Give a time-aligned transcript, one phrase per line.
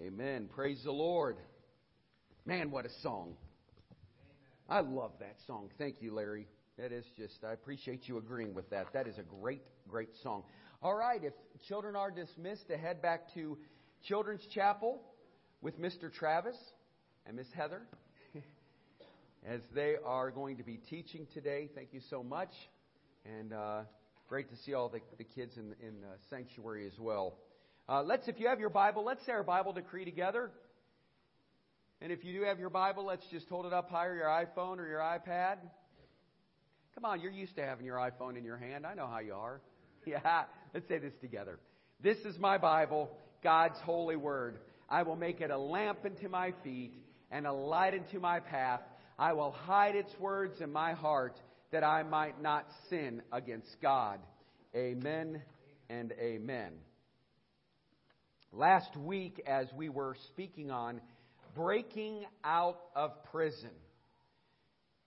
[0.00, 0.48] Amen.
[0.52, 1.36] Praise the Lord.
[2.44, 3.36] Man, what a song.
[4.68, 5.70] I love that song.
[5.78, 6.48] Thank you, Larry.
[6.78, 8.92] That is just, I appreciate you agreeing with that.
[8.92, 10.42] That is a great, great song.
[10.82, 11.32] All right, if
[11.68, 13.56] children are dismissed to head back to
[14.08, 15.00] Children's Chapel
[15.62, 16.12] with Mr.
[16.12, 16.56] Travis
[17.24, 17.82] and Miss Heather
[19.46, 21.70] as they are going to be teaching today.
[21.72, 22.50] Thank you so much.
[23.24, 23.82] And uh,
[24.28, 27.36] great to see all the, the kids in, in the sanctuary as well.
[27.88, 30.50] Uh, let's, if you have your Bible, let's say our Bible decree together.
[32.00, 34.78] And if you do have your Bible, let's just hold it up higher, your iPhone
[34.78, 35.56] or your iPad.
[36.94, 38.86] Come on, you're used to having your iPhone in your hand.
[38.86, 39.60] I know how you are.
[40.06, 41.58] Yeah, let's say this together.
[42.02, 43.08] This is my Bible,
[43.42, 44.58] God's holy word.
[44.86, 46.92] I will make it a lamp unto my feet
[47.30, 48.82] and a light unto my path.
[49.18, 51.40] I will hide its words in my heart
[51.72, 54.18] that I might not sin against God.
[54.76, 55.40] Amen
[55.88, 56.72] and amen.
[58.56, 61.00] Last week, as we were speaking on
[61.56, 63.72] breaking out of prison,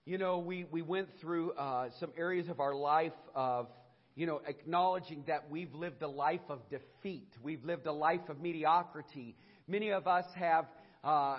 [0.04, 3.68] you know, we, we went through uh, some areas of our life of,
[4.16, 7.28] you know, acknowledging that we've lived a life of defeat.
[7.42, 9.34] We've lived a life of mediocrity.
[9.66, 10.66] Many of us have
[11.02, 11.38] uh,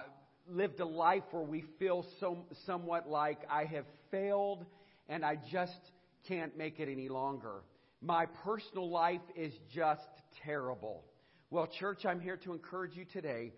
[0.50, 4.66] lived a life where we feel so, somewhat like I have failed
[5.08, 5.80] and I just
[6.28, 7.62] can't make it any longer.
[8.02, 10.10] My personal life is just
[10.44, 11.04] terrible.
[11.52, 13.54] Well, church, I'm here to encourage you today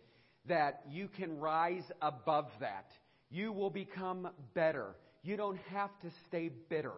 [0.48, 2.86] that you can rise above that.
[3.30, 4.96] You will become better.
[5.24, 6.94] You don't have to stay bitter.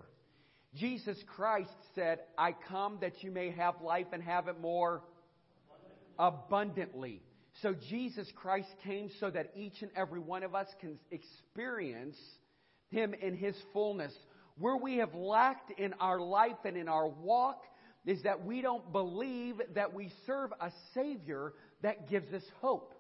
[0.75, 5.01] Jesus Christ said, I come that you may have life and have it more
[6.19, 7.23] abundantly.
[7.63, 12.17] So Jesus Christ came so that each and every one of us can experience
[12.91, 14.13] Him in His fullness.
[14.59, 17.63] Where we have lacked in our life and in our walk,
[18.05, 22.93] is that we don't believe that we serve a Savior that gives us hope.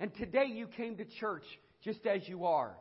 [0.00, 1.44] And today you came to church
[1.82, 2.76] just as you are.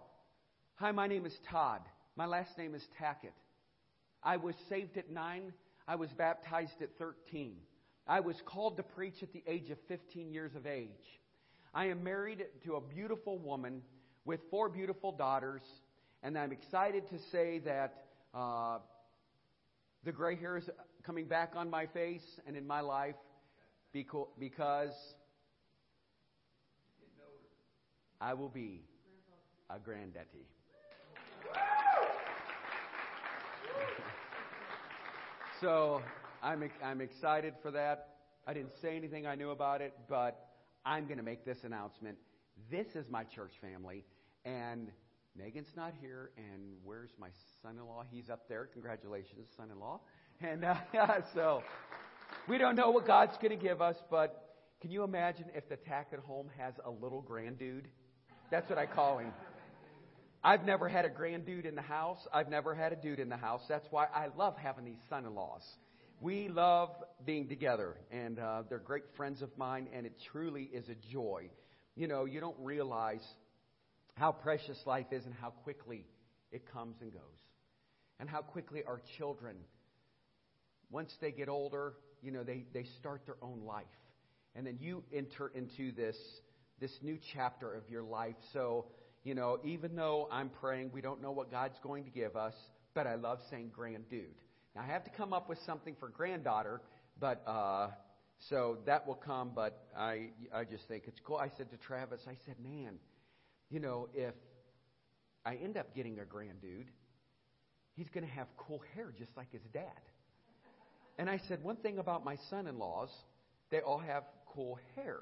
[0.76, 1.82] Hi, my name is Todd.
[2.16, 3.34] My last name is Tackett.
[4.24, 5.54] I was saved at nine.
[5.88, 7.56] I was baptized at 13.
[8.08, 10.90] I was called to preach at the age of 15 years of age.
[11.74, 13.82] I am married to a beautiful woman
[14.26, 15.62] with four beautiful daughters,
[16.22, 18.04] and I'm excited to say that
[18.34, 18.80] uh,
[20.04, 20.70] the gray hairs
[21.04, 23.16] coming back on my face and in my life
[23.94, 25.14] because
[28.20, 28.82] I will be
[29.70, 30.48] a granddaddy.
[35.62, 36.02] so
[36.42, 38.08] I'm, I'm excited for that.
[38.48, 40.48] I didn't say anything I knew about it, but
[40.84, 42.18] I'm going to make this announcement.
[42.72, 44.04] This is my church family,
[44.46, 44.90] and
[45.38, 47.30] Megan's not here, and where's my
[47.62, 48.04] son in law?
[48.12, 48.66] He's up there.
[48.74, 50.02] Congratulations, son in law.
[50.42, 50.76] And uh,
[51.34, 51.64] so
[52.50, 55.78] we don't know what God's going to give us, but can you imagine if the
[55.78, 57.88] Tackett home has a little grand dude?
[58.50, 59.32] That's what I call him.
[60.44, 62.20] I've never had a grand dude in the house.
[62.34, 63.62] I've never had a dude in the house.
[63.70, 65.62] That's why I love having these son in laws.
[66.20, 66.90] We love
[67.26, 71.50] being together, and uh, they're great friends of mine, and it truly is a joy.
[71.96, 73.24] You know, you don't realize
[74.22, 76.06] how precious life is and how quickly
[76.52, 77.42] it comes and goes,
[78.20, 79.56] and how quickly our children
[80.92, 83.86] once they get older, you know, they, they start their own life.
[84.56, 86.16] And then you enter into this,
[86.80, 88.36] this new chapter of your life.
[88.54, 88.86] So,
[89.24, 92.54] you know, even though I'm praying, we don't know what God's going to give us,
[92.94, 94.26] but I love saying grand dude.
[94.76, 96.82] Now, I have to come up with something for granddaughter,
[97.20, 97.88] but, uh,
[98.50, 101.38] so that will come, but I, I just think it's cool.
[101.38, 103.00] I said to Travis, I said, man,
[103.72, 104.36] you know, if
[105.46, 106.92] I end up getting a grand dude,
[107.96, 109.86] he's going to have cool hair just like his dad.
[111.18, 113.10] And I said, one thing about my son in laws,
[113.70, 115.20] they all have cool hair.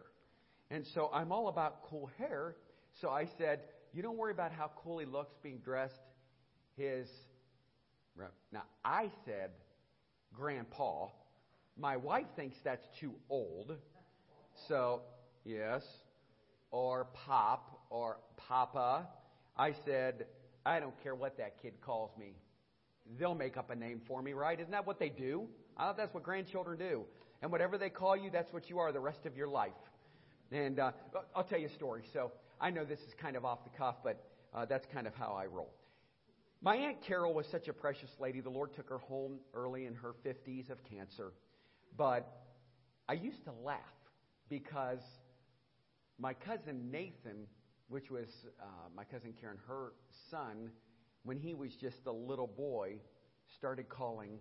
[0.72, 2.56] And so I'm all about cool hair.
[3.02, 3.62] So I said,
[3.94, 6.02] you don't worry about how cool he looks being dressed.
[6.76, 7.08] His.
[8.52, 9.52] Now, I said,
[10.34, 11.08] Grandpa.
[11.78, 13.78] My wife thinks that's too old.
[14.68, 15.02] So,
[15.46, 15.84] yes.
[16.72, 19.08] Or Pop or Papa.
[19.58, 20.26] I said,
[20.66, 22.34] I don't care what that kid calls me.
[23.18, 24.60] They'll make up a name for me, right?
[24.60, 25.48] Isn't that what they do?
[25.78, 27.06] Uh, that's what grandchildren do.
[27.42, 29.72] And whatever they call you, that's what you are the rest of your life.
[30.52, 30.92] And uh,
[31.36, 32.04] I'll tell you a story.
[32.14, 35.14] So I know this is kind of off the cuff, but uh, that's kind of
[35.16, 35.74] how I roll.
[36.62, 38.42] My Aunt Carol was such a precious lady.
[38.42, 41.32] The Lord took her home early in her 50s of cancer.
[41.98, 42.28] But
[43.08, 43.80] I used to laugh
[44.50, 45.00] because
[46.20, 47.48] my cousin Nathan,
[47.90, 48.28] which was
[48.62, 48.66] uh,
[48.96, 49.94] my cousin Karen, her
[50.30, 50.70] son,
[51.24, 52.96] when he was just a little boy,
[53.58, 54.40] started calling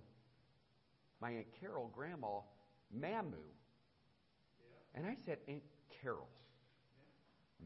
[1.21, 2.41] my Aunt Carol, Grandma,
[2.97, 3.43] Mamu.
[4.95, 5.62] And I said, Aunt
[6.00, 6.29] Carol.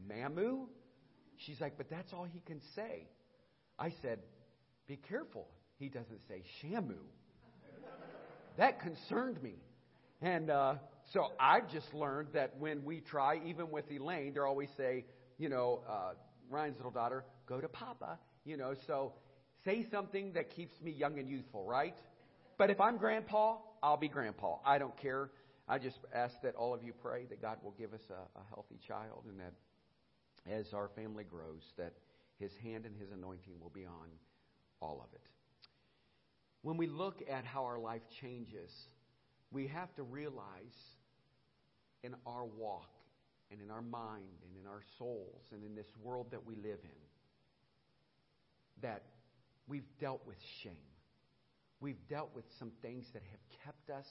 [0.09, 0.67] Mamu?
[1.37, 3.07] She's like, But that's all he can say.
[3.77, 4.19] I said,
[4.87, 5.47] Be careful.
[5.77, 6.95] He doesn't say Shamu.
[8.57, 9.55] that concerned me.
[10.21, 10.75] And uh,
[11.11, 15.05] so I've just learned that when we try, even with Elaine, they always say,
[15.43, 16.13] you know, uh,
[16.49, 18.17] Ryan's little daughter, go to Papa.
[18.45, 19.11] You know, so
[19.65, 21.95] say something that keeps me young and youthful, right?
[22.57, 24.59] But if I'm grandpa, I'll be grandpa.
[24.65, 25.31] I don't care.
[25.67, 28.43] I just ask that all of you pray that God will give us a, a
[28.53, 29.53] healthy child and that
[30.49, 31.91] as our family grows, that
[32.39, 34.07] his hand and his anointing will be on
[34.81, 35.27] all of it.
[36.61, 38.71] When we look at how our life changes,
[39.51, 40.77] we have to realize
[42.01, 42.92] in our walk
[43.53, 46.79] and in our mind and in our souls and in this world that we live
[46.83, 47.03] in
[48.81, 49.03] that
[49.67, 50.91] we've dealt with shame.
[51.79, 54.07] We've dealt with some things that have kept us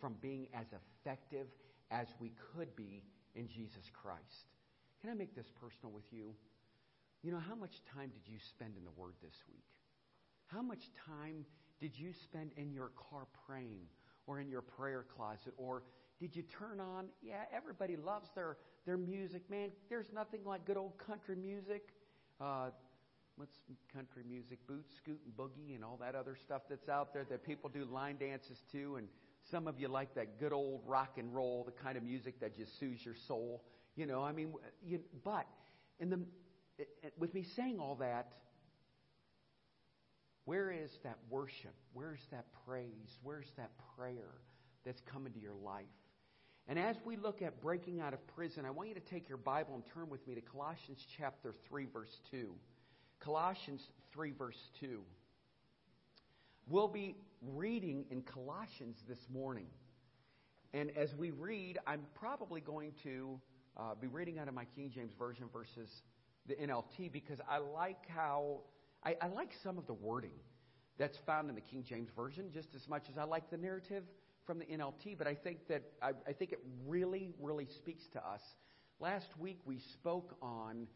[0.00, 1.46] from being as effective
[1.90, 3.02] as we could be
[3.34, 4.50] in Jesus Christ.
[5.00, 6.34] Can I make this personal with you?
[7.22, 9.64] You know, how much time did you spend in the Word this week?
[10.46, 11.44] How much time
[11.80, 13.86] did you spend in your car praying
[14.26, 15.52] or in your prayer closet?
[15.56, 15.82] Or
[16.20, 17.06] did you turn on?
[17.22, 18.56] Yeah, everybody loves their,
[18.86, 19.70] their music, man.
[19.90, 21.88] There's nothing like good old country music.
[22.40, 22.70] Uh,
[23.34, 23.58] what's
[23.92, 24.58] country music?
[24.66, 27.84] Boot, scoot, and boogie, and all that other stuff that's out there that people do
[27.84, 28.96] line dances to.
[28.96, 29.08] And
[29.50, 32.56] some of you like that good old rock and roll, the kind of music that
[32.56, 33.64] just soothes your soul.
[33.96, 34.52] You know, I mean,
[34.84, 35.46] you, but
[35.98, 36.20] in the,
[37.18, 38.32] with me saying all that,
[40.44, 41.74] where is that worship?
[41.92, 43.18] Where's that praise?
[43.24, 44.30] Where's that prayer
[44.84, 45.86] that's come into your life?
[46.68, 49.38] And as we look at breaking out of prison, I want you to take your
[49.38, 52.50] Bible and turn with me to Colossians chapter 3, verse 2.
[53.20, 53.82] Colossians
[54.12, 55.00] 3, verse 2.
[56.68, 59.66] We'll be reading in Colossians this morning.
[60.74, 63.40] And as we read, I'm probably going to
[63.76, 65.88] uh, be reading out of my King James Version versus
[66.48, 68.62] the NLT because I like how,
[69.04, 70.34] I, I like some of the wording
[70.98, 74.02] that's found in the King James Version just as much as I like the narrative
[74.46, 75.18] from the NLT.
[75.18, 78.40] But I think that, I, I think it really, really speaks to us.
[79.00, 80.86] Last week we spoke on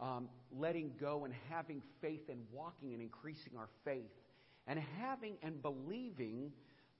[0.00, 4.12] um, letting go and having faith and walking and increasing our faith
[4.66, 6.52] and having and believing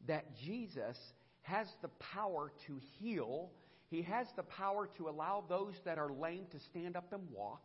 [0.06, 0.96] that Jesus
[1.42, 3.50] has the power to heal.
[3.90, 7.62] He has the power to allow those that are lame to stand up and walk.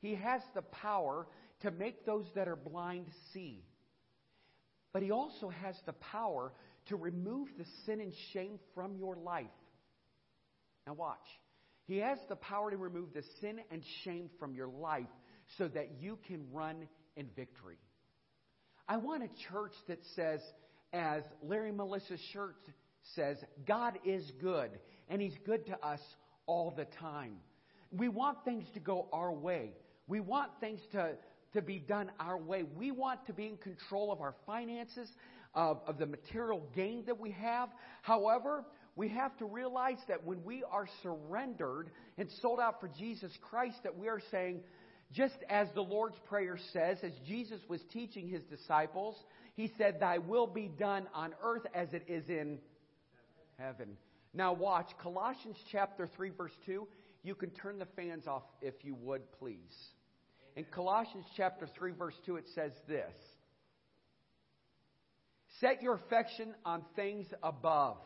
[0.00, 1.26] He has the power
[1.60, 3.64] to make those that are blind see.
[4.92, 6.52] But He also has the power
[6.88, 9.46] to remove the sin and shame from your life.
[10.86, 11.26] Now, watch.
[11.86, 15.06] He has the power to remove the sin and shame from your life
[15.58, 17.78] so that you can run in victory.
[18.88, 20.40] I want a church that says,
[20.92, 22.56] as Larry Melissa's shirt
[23.14, 23.36] says,
[23.66, 24.70] God is good,
[25.08, 26.00] and He's good to us
[26.46, 27.36] all the time.
[27.90, 29.72] We want things to go our way.
[30.06, 31.12] We want things to,
[31.54, 32.64] to be done our way.
[32.76, 35.08] We want to be in control of our finances,
[35.54, 37.68] of, of the material gain that we have.
[38.02, 38.64] However,
[38.96, 43.76] we have to realize that when we are surrendered and sold out for Jesus Christ,
[43.82, 44.60] that we are saying,
[45.12, 49.16] just as the Lord's Prayer says, as Jesus was teaching his disciples,
[49.54, 52.58] he said, Thy will be done on earth as it is in
[53.58, 53.96] heaven.
[54.32, 56.86] Now, watch Colossians chapter 3, verse 2.
[57.22, 59.74] You can turn the fans off if you would, please.
[60.56, 63.14] In Colossians chapter 3, verse 2, it says this
[65.60, 67.98] Set your affection on things above.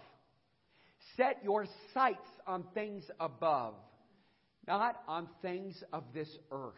[1.16, 3.74] Set your sights on things above,
[4.66, 6.74] not on things of this earth.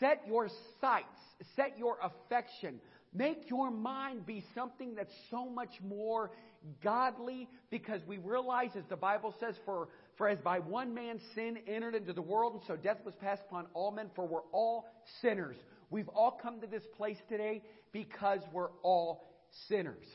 [0.00, 0.48] Set your
[0.80, 1.06] sights,
[1.56, 2.80] set your affection,
[3.12, 6.32] make your mind be something that's so much more
[6.82, 11.58] godly because we realize, as the Bible says, for, for as by one man sin
[11.66, 14.86] entered into the world, and so death was passed upon all men, for we're all
[15.22, 15.56] sinners.
[15.90, 19.24] We've all come to this place today because we're all
[19.68, 20.06] sinners.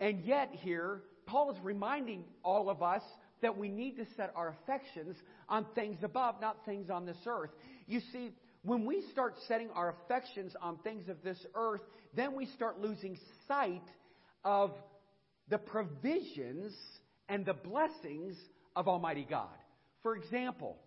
[0.00, 3.02] And yet, here, Paul is reminding all of us
[3.40, 5.16] that we need to set our affections
[5.48, 7.50] on things above, not things on this earth.
[7.86, 8.30] You see,
[8.64, 11.80] when we start setting our affections on things of this earth,
[12.14, 13.82] then we start losing sight
[14.44, 14.72] of
[15.48, 16.72] the provisions
[17.28, 18.36] and the blessings
[18.76, 19.48] of Almighty God.
[20.02, 20.78] For example,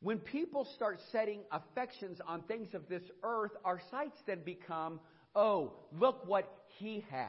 [0.00, 5.00] when people start setting affections on things of this earth, our sights then become,
[5.34, 7.28] oh, look what he has.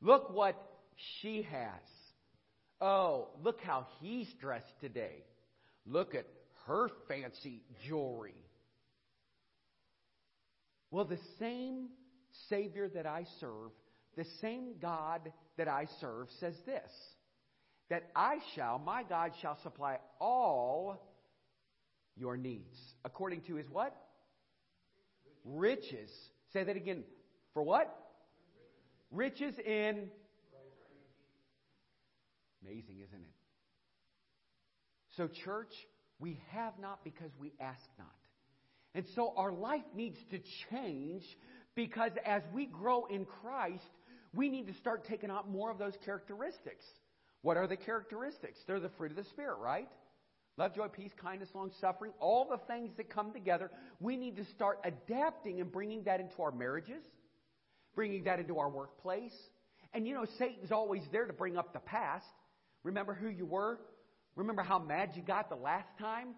[0.00, 0.56] Look what
[1.20, 1.80] she has.
[2.80, 5.24] Oh, look how he's dressed today.
[5.86, 6.26] Look at
[6.66, 8.34] her fancy jewelry.
[10.90, 11.88] Well, the same
[12.48, 13.70] Savior that I serve,
[14.16, 16.90] the same God that I serve says this
[17.90, 21.00] that I shall, my God shall supply all
[22.16, 22.76] your needs.
[23.02, 23.96] According to his what?
[25.44, 26.10] Riches.
[26.52, 27.04] Say that again.
[27.54, 27.94] For what?
[29.10, 30.08] Riches in.
[32.62, 33.34] Amazing, isn't it?
[35.16, 35.72] So, church,
[36.18, 38.08] we have not because we ask not.
[38.94, 40.40] And so our life needs to
[40.70, 41.22] change
[41.74, 43.82] because as we grow in Christ,
[44.34, 46.84] we need to start taking out more of those characteristics.
[47.42, 48.58] What are the characteristics?
[48.66, 49.88] They're the fruit of the Spirit, right?
[50.58, 53.70] Love, joy, peace, kindness, long suffering, all the things that come together.
[54.00, 57.04] We need to start adapting and bringing that into our marriages,
[57.94, 59.34] bringing that into our workplace.
[59.94, 62.26] And you know, Satan's always there to bring up the past.
[62.82, 63.78] Remember who you were?
[64.34, 66.34] Remember how mad you got the last time?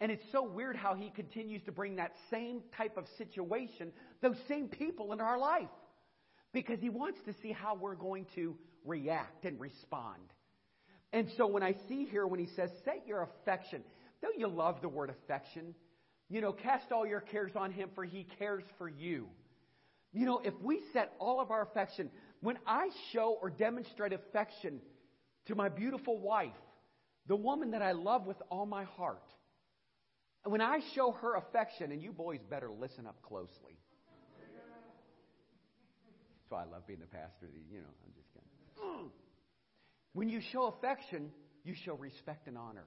[0.00, 3.92] And it's so weird how he continues to bring that same type of situation,
[4.22, 5.68] those same people into our life.
[6.54, 10.22] Because he wants to see how we're going to react and respond.
[11.12, 13.82] And so when I see here when he says, set your affection,
[14.22, 15.74] don't you love the word affection?
[16.28, 19.28] You know, cast all your cares on him for he cares for you.
[20.12, 24.80] You know, if we set all of our affection, when I show or demonstrate affection
[25.46, 26.50] to my beautiful wife,
[27.26, 29.22] the woman that I love with all my heart,
[30.44, 33.78] when I show her affection, and you boys better listen up closely.
[36.40, 37.48] That's why I love being the pastor.
[37.70, 39.10] You know, I'm just kidding.
[40.12, 41.30] When you show affection,
[41.64, 42.86] you show respect and honor.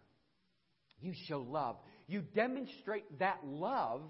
[1.01, 1.77] You show love.
[2.07, 4.03] You demonstrate that love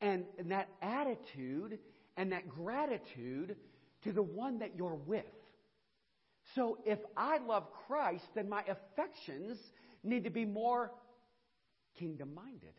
[0.00, 1.78] and, and that attitude
[2.16, 3.56] and that gratitude
[4.04, 5.24] to the one that you're with.
[6.54, 9.58] So if I love Christ, then my affections
[10.02, 10.92] need to be more
[11.98, 12.74] kingdom minded.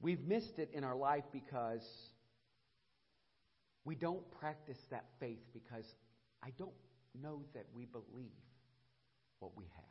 [0.00, 1.82] We've missed it in our life because
[3.84, 5.84] we don't practice that faith because
[6.42, 6.72] I don't
[7.20, 8.32] know that we believe
[9.38, 9.84] what we have.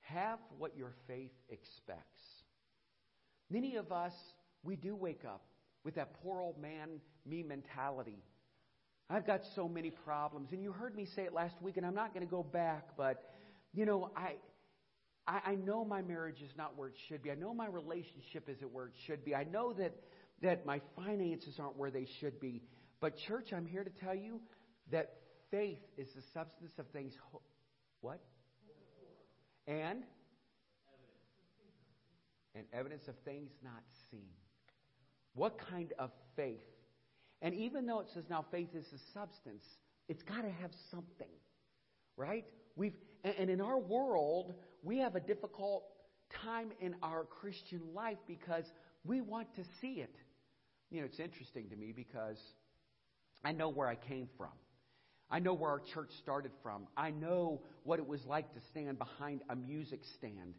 [0.00, 2.24] Have what your faith expects.
[3.50, 4.14] Many of us,
[4.62, 5.42] we do wake up
[5.84, 8.22] with that poor old man, me mentality.
[9.10, 10.52] I've got so many problems.
[10.52, 12.88] And you heard me say it last week, and I'm not going to go back,
[12.96, 13.30] but,
[13.72, 14.34] you know, I,
[15.26, 17.30] I, know my marriage is not where it should be.
[17.30, 19.34] I know my relationship isn't where it should be.
[19.34, 19.94] I know that
[20.42, 22.62] that my finances aren't where they should be.
[23.00, 24.40] But, church, I'm here to tell you
[24.90, 25.14] that
[25.50, 27.14] faith is the substance of things.
[27.32, 27.42] Ho-
[28.00, 28.20] what?
[29.66, 30.02] And?
[32.54, 34.30] And evidence of things not seen.
[35.34, 36.64] What kind of faith?
[37.42, 39.64] And even though it says now faith is the substance,
[40.08, 41.28] it's got to have something,
[42.16, 42.44] right?
[42.74, 45.84] We've and in our world we have a difficult
[46.42, 48.64] time in our Christian life because
[49.04, 50.14] we want to see it.
[50.90, 52.38] You know, it's interesting to me because
[53.44, 54.52] I know where I came from.
[55.30, 56.86] I know where our church started from.
[56.96, 60.54] I know what it was like to stand behind a music stand.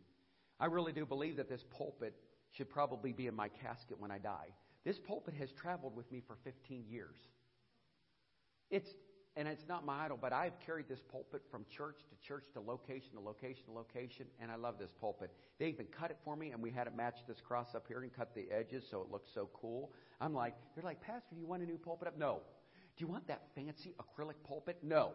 [0.60, 2.14] I really do believe that this pulpit
[2.52, 4.50] should probably be in my casket when I die.
[4.86, 7.18] This pulpit has traveled with me for 15 years.
[8.70, 8.90] It's
[9.36, 12.60] and it's not my idol, but I've carried this pulpit from church to church to
[12.60, 15.32] location to location to location, and I love this pulpit.
[15.60, 18.02] They even cut it for me, and we had it match this cross up here
[18.02, 19.92] and cut the edges so it looks so cool.
[20.20, 22.18] I'm like, they're like, Pastor, do you want a new pulpit up?
[22.18, 22.42] No.
[22.98, 24.78] Do you want that fancy acrylic pulpit?
[24.84, 25.12] No.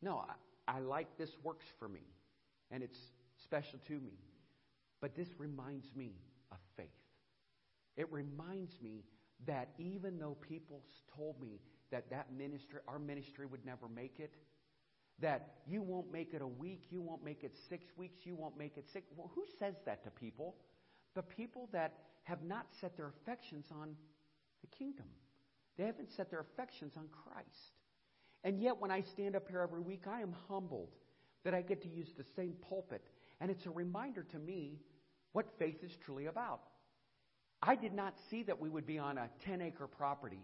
[0.00, 0.24] No,
[0.68, 2.06] I, I like this works for me,
[2.70, 2.98] and it's
[3.42, 4.12] special to me.
[5.00, 6.12] But this reminds me
[6.50, 6.86] of faith.
[7.96, 9.04] It reminds me
[9.46, 10.82] that even though people
[11.16, 11.60] told me
[11.94, 14.34] that that ministry, our ministry would never make it,
[15.20, 18.58] that you won't make it a week, you won't make it six weeks, you won't
[18.58, 19.06] make it six.
[19.16, 20.56] Well, who says that to people?
[21.14, 23.94] The people that have not set their affections on
[24.60, 25.06] the kingdom.
[25.78, 27.78] They haven't set their affections on Christ.
[28.42, 30.90] And yet, when I stand up here every week, I am humbled
[31.44, 33.04] that I get to use the same pulpit.
[33.40, 34.80] And it's a reminder to me
[35.32, 36.62] what faith is truly about.
[37.62, 40.42] I did not see that we would be on a 10 acre property,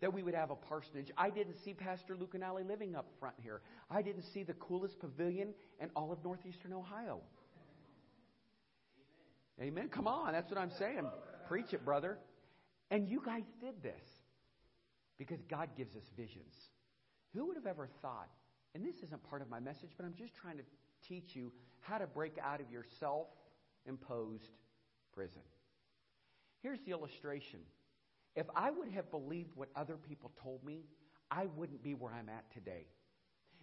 [0.00, 1.10] that we would have a parsonage.
[1.16, 3.60] I didn't see Pastor Ali living up front here.
[3.90, 5.48] I didn't see the coolest pavilion
[5.80, 7.20] in all of northeastern Ohio.
[9.60, 9.88] Amen.
[9.88, 11.06] Come on, that's what I'm saying.
[11.48, 12.16] Preach it, brother.
[12.90, 14.02] And you guys did this
[15.18, 16.54] because God gives us visions.
[17.34, 18.30] Who would have ever thought,
[18.74, 20.64] and this isn't part of my message, but I'm just trying to
[21.06, 23.28] teach you how to break out of your self
[23.86, 24.50] imposed
[25.12, 25.42] prison.
[26.62, 27.60] Here's the illustration.
[28.36, 30.84] If I would have believed what other people told me,
[31.30, 32.86] I wouldn't be where I'm at today.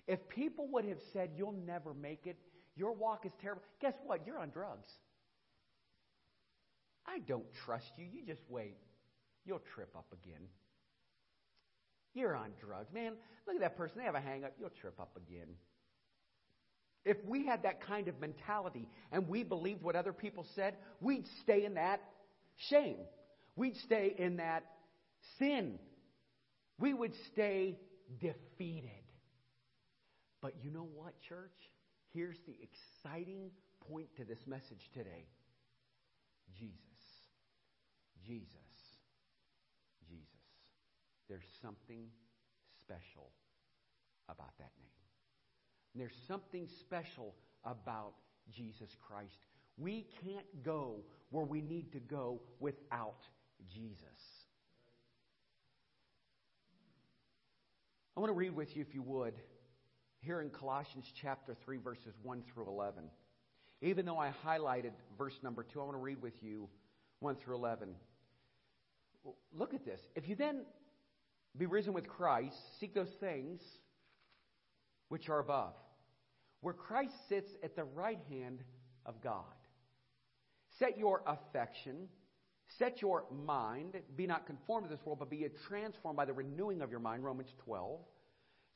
[0.08, 2.38] If people would have said, You'll never make it,
[2.76, 4.26] your walk is terrible, guess what?
[4.26, 4.88] You're on drugs.
[7.06, 8.06] I don't trust you.
[8.06, 8.78] You just wait.
[9.46, 10.42] You'll trip up again.
[12.14, 12.92] You're on drugs.
[12.94, 13.14] Man,
[13.46, 14.00] look at that person.
[14.00, 14.54] They have a hang up.
[14.60, 15.48] You'll trip up again.
[17.06, 21.26] If we had that kind of mentality and we believed what other people said, we'd
[21.42, 22.02] stay in that
[22.58, 22.98] shame.
[23.58, 24.64] We'd stay in that
[25.40, 25.80] sin.
[26.80, 27.80] We would stay
[28.22, 28.92] defeated.
[30.42, 31.72] But you know what, church?
[32.14, 33.50] Here's the exciting
[33.92, 35.26] point to this message today
[36.56, 36.78] Jesus.
[38.24, 38.46] Jesus.
[40.08, 40.28] Jesus.
[41.28, 42.06] There's something
[42.82, 43.32] special
[44.30, 44.88] about that name.
[45.94, 47.34] And there's something special
[47.66, 48.14] about
[48.52, 49.40] Jesus Christ.
[49.78, 50.98] We can't go
[51.32, 53.24] where we need to go without
[53.74, 54.02] Jesus.
[58.16, 59.36] I want to read with you, if you would,
[60.22, 63.04] here in Colossians chapter 3, verses 1 through 11.
[63.82, 66.68] Even though I highlighted verse number 2, I want to read with you
[67.20, 67.90] 1 through 11.
[69.54, 70.00] Look at this.
[70.16, 70.62] If you then
[71.56, 73.62] be risen with Christ, seek those things
[75.10, 75.74] which are above,
[76.62, 78.64] where Christ sits at the right hand
[79.06, 79.44] of God.
[80.80, 82.10] Set your affection,
[82.78, 86.82] set your mind, be not conformed to this world, but be transformed by the renewing
[86.82, 88.00] of your mind, Romans 12.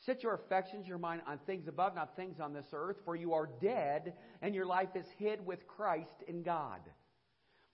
[0.06, 3.34] Set your affections, your mind on things above, not things on this earth, for you
[3.34, 6.80] are dead, and your life is hid with Christ in God.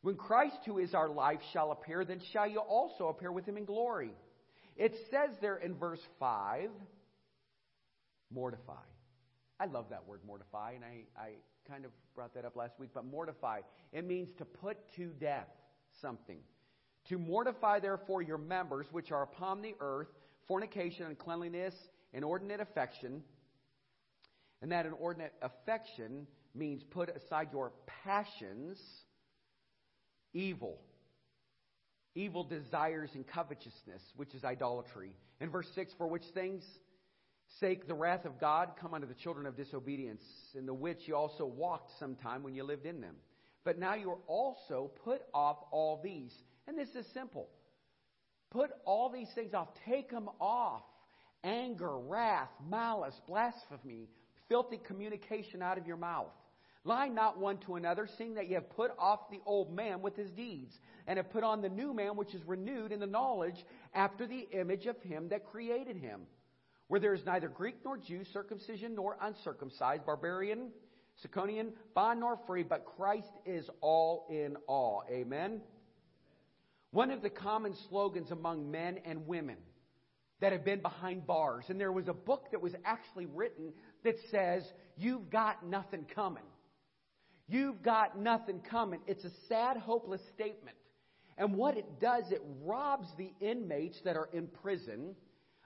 [0.02, 3.58] When Christ, who is our life, shall appear, then shall you also appear with him
[3.58, 4.12] in glory.
[4.76, 6.70] It says there in verse 5,
[8.32, 8.74] mortify.
[9.60, 11.30] I love that word mortify, and I, I
[11.70, 13.62] kind of brought that up last week, but mortify.
[13.92, 15.48] It means to put to death
[16.02, 16.40] something.
[17.10, 20.10] To mortify, therefore, your members which are upon the earth,
[20.48, 21.74] fornication, uncleanliness,
[22.14, 23.24] inordinate affection.
[24.62, 27.72] And that inordinate affection means put aside your
[28.04, 28.80] passions,
[30.34, 30.80] evil.
[32.16, 35.12] Evil desires and covetousness, which is idolatry.
[35.40, 36.64] In verse 6, for which things
[37.60, 40.24] sake the wrath of God come unto the children of disobedience,
[40.56, 43.16] in the which you also walked sometime when you lived in them.
[43.68, 46.34] But now you are also put off all these.
[46.70, 47.50] And this is simple.
[48.50, 49.68] Put all these things off.
[49.86, 50.84] Take them off.
[51.44, 54.08] Anger, wrath, malice, blasphemy,
[54.48, 56.32] filthy communication out of your mouth.
[56.86, 60.16] Lie not one to another, seeing that you have put off the old man with
[60.16, 60.74] his deeds,
[61.06, 64.48] and have put on the new man, which is renewed in the knowledge after the
[64.54, 66.22] image of him that created him
[66.88, 70.70] where there is neither Greek nor Jew, circumcision nor uncircumcised, barbarian,
[71.22, 75.04] Scythian, bond nor free, but Christ is all in all.
[75.10, 75.62] Amen?
[76.92, 79.58] One of the common slogans among men and women
[80.40, 84.18] that have been behind bars, and there was a book that was actually written that
[84.30, 84.64] says,
[84.96, 86.44] You've got nothing coming.
[87.48, 89.00] You've got nothing coming.
[89.08, 90.76] It's a sad, hopeless statement.
[91.38, 95.16] And what it does, it robs the inmates that are in prison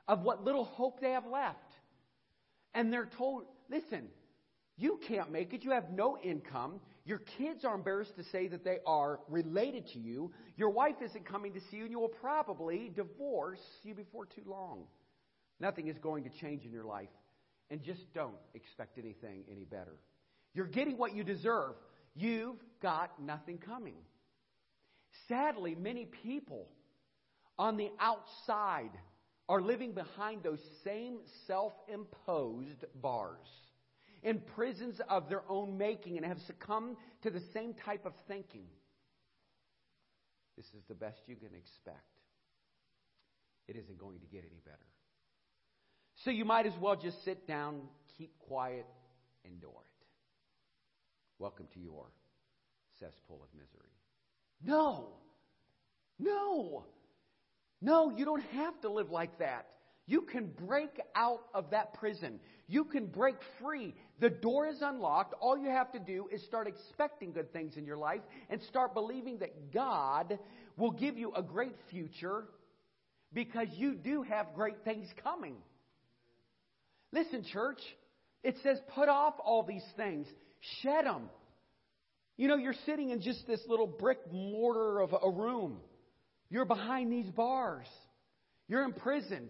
[0.07, 1.57] of what little hope they have left.
[2.73, 4.07] And they're told, listen,
[4.82, 5.63] you can't make it.
[5.63, 6.80] You have no income.
[7.06, 10.32] Your kids are embarrassed to say that they are related to you.
[10.58, 14.41] Your wife isn't coming to see you, and you will probably divorce you before too
[14.48, 14.86] long.
[15.60, 17.10] Nothing is going to change in your life.
[17.70, 19.94] And just don't expect anything any better.
[20.56, 21.76] You're getting what you deserve.
[22.15, 23.96] You've got nothing coming.
[25.28, 26.67] Sadly, many people
[27.58, 28.91] on the outside
[29.48, 33.48] are living behind those same self imposed bars
[34.23, 38.65] in prisons of their own making and have succumbed to the same type of thinking.
[40.57, 41.97] This is the best you can expect.
[43.67, 44.77] It isn't going to get any better.
[46.23, 47.81] So you might as well just sit down,
[48.17, 48.86] keep quiet,
[49.43, 50.05] endure it.
[51.39, 52.05] Welcome to your
[52.99, 53.89] cesspool of misery.
[54.63, 55.07] No!
[56.19, 56.86] No!
[57.81, 59.67] No, you don't have to live like that.
[60.05, 62.39] You can break out of that prison.
[62.71, 63.93] You can break free.
[64.21, 65.34] The door is unlocked.
[65.41, 68.93] All you have to do is start expecting good things in your life and start
[68.93, 70.39] believing that God
[70.77, 72.45] will give you a great future
[73.34, 75.55] because you do have great things coming.
[77.12, 77.81] Listen, church,
[78.41, 80.25] it says put off all these things,
[80.81, 81.29] shed them.
[82.38, 85.81] You know, you're sitting in just this little brick mortar of a room.
[86.49, 87.88] You're behind these bars.
[88.69, 89.49] You're imprisoned.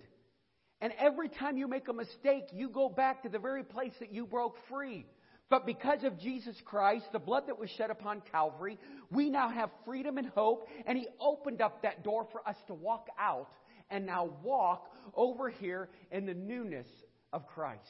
[0.81, 4.11] And every time you make a mistake, you go back to the very place that
[4.11, 5.05] you broke free.
[5.49, 8.79] But because of Jesus Christ, the blood that was shed upon Calvary,
[9.11, 10.67] we now have freedom and hope.
[10.85, 13.51] And He opened up that door for us to walk out
[13.91, 16.87] and now walk over here in the newness
[17.31, 17.81] of Christ.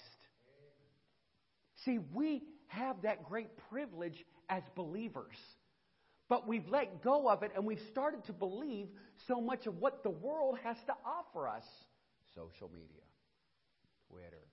[1.85, 5.37] See, we have that great privilege as believers.
[6.29, 8.87] But we've let go of it and we've started to believe
[9.27, 11.65] so much of what the world has to offer us.
[12.35, 13.03] Social media
[14.09, 14.45] Twitter,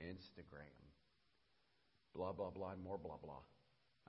[0.00, 0.78] Instagram,
[2.14, 3.42] blah, blah, blah, and more blah, blah.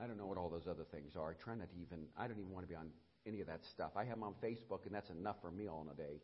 [0.01, 1.31] I don't know what all those other things are.
[1.31, 2.87] I try not to even, I don't even want to be on
[3.27, 3.91] any of that stuff.
[3.95, 6.21] I have them on Facebook, and that's enough for me all in a day.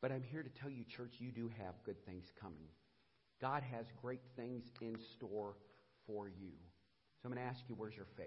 [0.00, 2.68] But I'm here to tell you, church, you do have good things coming.
[3.40, 5.54] God has great things in store
[6.06, 6.52] for you.
[7.20, 8.26] So I'm going to ask you, where's your faith?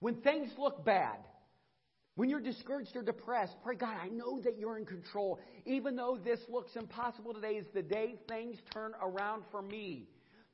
[0.00, 1.18] When things look bad,
[2.18, 5.38] when you're discouraged or depressed, pray, God, I know that you're in control.
[5.66, 10.08] Even though this looks impossible today, is the day things turn around for me.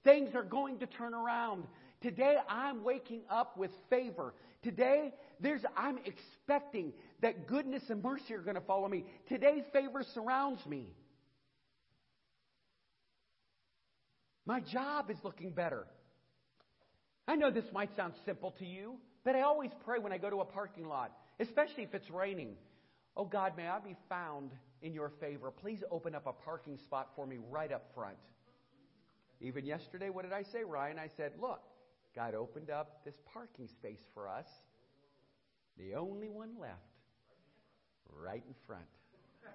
[0.05, 1.65] Things are going to turn around.
[2.03, 4.35] Today, I'm waking up with favor.
[4.63, 9.07] Today, there's, I'm expecting that goodness and mercy are going to follow me.
[9.31, 10.93] Today's favor surrounds me.
[14.45, 15.87] My job is looking better.
[17.27, 20.29] I know this might sound simple to you, but I always pray when I go
[20.29, 22.57] to a parking lot, especially if it's raining.
[23.17, 24.51] Oh God, may I be found
[24.83, 25.51] in your favor.
[25.51, 28.17] Please open up a parking spot for me right up front.
[29.41, 30.99] Even yesterday, what did I say, Ryan?
[30.99, 31.61] I said, Look,
[32.15, 34.47] God opened up this parking space for us,
[35.79, 36.73] the only one left,
[38.11, 38.85] right in front,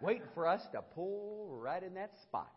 [0.02, 2.52] waiting for us to pull right in that spot.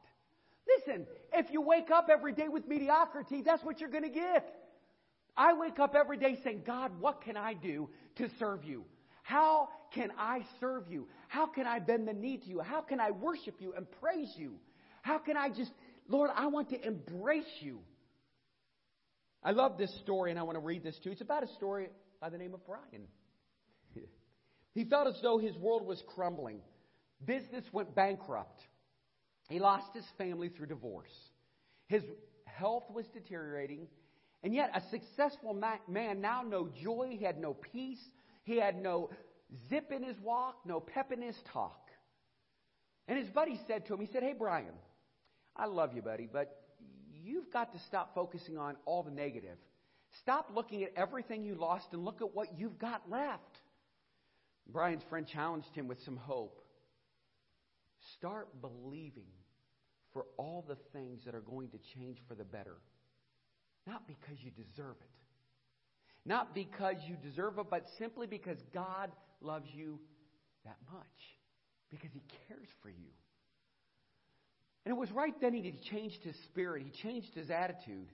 [0.66, 4.54] Listen, if you wake up every day with mediocrity, that's what you're going to get.
[5.36, 8.84] I wake up every day saying, God, what can I do to serve you?
[9.22, 11.08] How can I serve you?
[11.28, 12.60] How can I bend the knee to you?
[12.60, 14.54] How can I worship you and praise you?
[15.02, 15.70] How can I just,
[16.08, 17.80] Lord, I want to embrace you.
[19.44, 21.10] I love this story, and I want to read this too.
[21.10, 21.88] It's about a story
[22.20, 23.08] by the name of Brian.
[24.74, 26.60] he felt as though his world was crumbling.
[27.24, 28.60] Business went bankrupt.
[29.48, 31.12] He lost his family through divorce.
[31.88, 32.02] His
[32.44, 33.88] health was deteriorating.
[34.44, 35.54] And yet, a successful
[35.88, 38.02] man now no joy, he had no peace,
[38.44, 39.10] he had no
[39.68, 41.90] zip in his walk, no pep in his talk.
[43.08, 44.74] And his buddy said to him, he said, Hey, Brian,
[45.56, 46.62] I love you, buddy, but
[47.12, 49.58] you've got to stop focusing on all the negative.
[50.20, 53.60] Stop looking at everything you lost and look at what you've got left.
[54.68, 56.60] Brian's friend challenged him with some hope.
[58.18, 59.30] Start believing
[60.12, 62.76] for all the things that are going to change for the better.
[63.86, 65.21] Not because you deserve it.
[66.24, 69.98] Not because you deserve it, but simply because God loves you
[70.64, 71.04] that much.
[71.90, 73.10] Because He cares for you.
[74.84, 78.08] And it was right then he changed his spirit, he changed his attitude.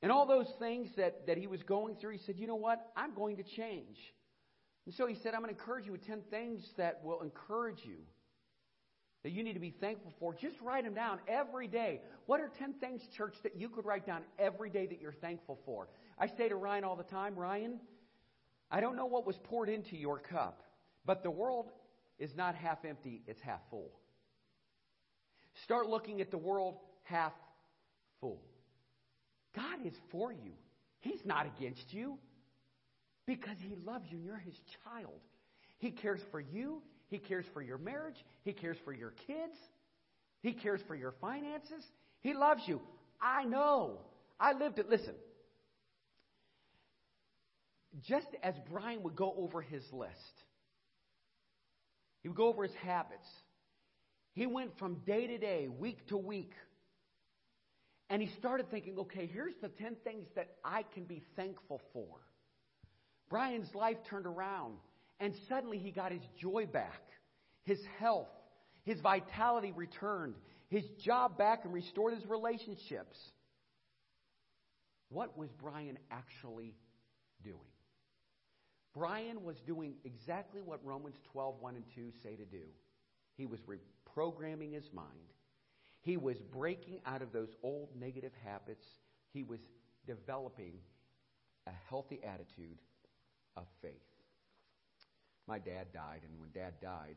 [0.00, 2.78] And all those things that, that he was going through, he said, You know what?
[2.96, 3.96] I'm going to change.
[4.86, 7.80] And so he said, I'm going to encourage you with 10 things that will encourage
[7.84, 7.96] you,
[9.22, 10.34] that you need to be thankful for.
[10.34, 12.00] Just write them down every day.
[12.26, 15.58] What are 10 things, church, that you could write down every day that you're thankful
[15.64, 15.88] for?
[16.18, 17.80] I say to Ryan all the time, Ryan,
[18.70, 20.62] I don't know what was poured into your cup,
[21.04, 21.70] but the world
[22.18, 23.90] is not half empty, it's half full.
[25.64, 27.32] Start looking at the world half
[28.20, 28.40] full.
[29.54, 30.52] God is for you.
[31.00, 32.18] He's not against you
[33.26, 35.20] because He loves you and you're His child.
[35.78, 36.82] He cares for you.
[37.08, 38.16] He cares for your marriage.
[38.44, 39.56] He cares for your kids.
[40.42, 41.84] He cares for your finances.
[42.20, 42.80] He loves you.
[43.20, 43.98] I know.
[44.38, 44.88] I lived it.
[44.88, 45.14] Listen.
[48.02, 50.12] Just as Brian would go over his list,
[52.22, 53.26] he would go over his habits.
[54.34, 56.52] He went from day to day, week to week.
[58.10, 62.06] And he started thinking, okay, here's the 10 things that I can be thankful for.
[63.28, 64.74] Brian's life turned around,
[65.20, 67.02] and suddenly he got his joy back,
[67.64, 68.28] his health,
[68.84, 70.34] his vitality returned,
[70.68, 73.18] his job back, and restored his relationships.
[75.10, 76.74] What was Brian actually
[77.42, 77.58] doing?
[78.94, 82.64] Brian was doing exactly what Romans 12, 1 and 2 say to do.
[83.36, 85.06] He was reprogramming his mind.
[86.00, 88.84] He was breaking out of those old negative habits.
[89.32, 89.60] He was
[90.06, 90.72] developing
[91.66, 92.80] a healthy attitude
[93.56, 93.92] of faith.
[95.48, 97.16] My dad died, and when dad died,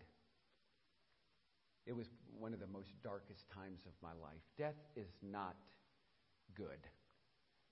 [1.85, 2.07] it was
[2.39, 4.41] one of the most darkest times of my life.
[4.57, 5.57] Death is not
[6.55, 6.79] good.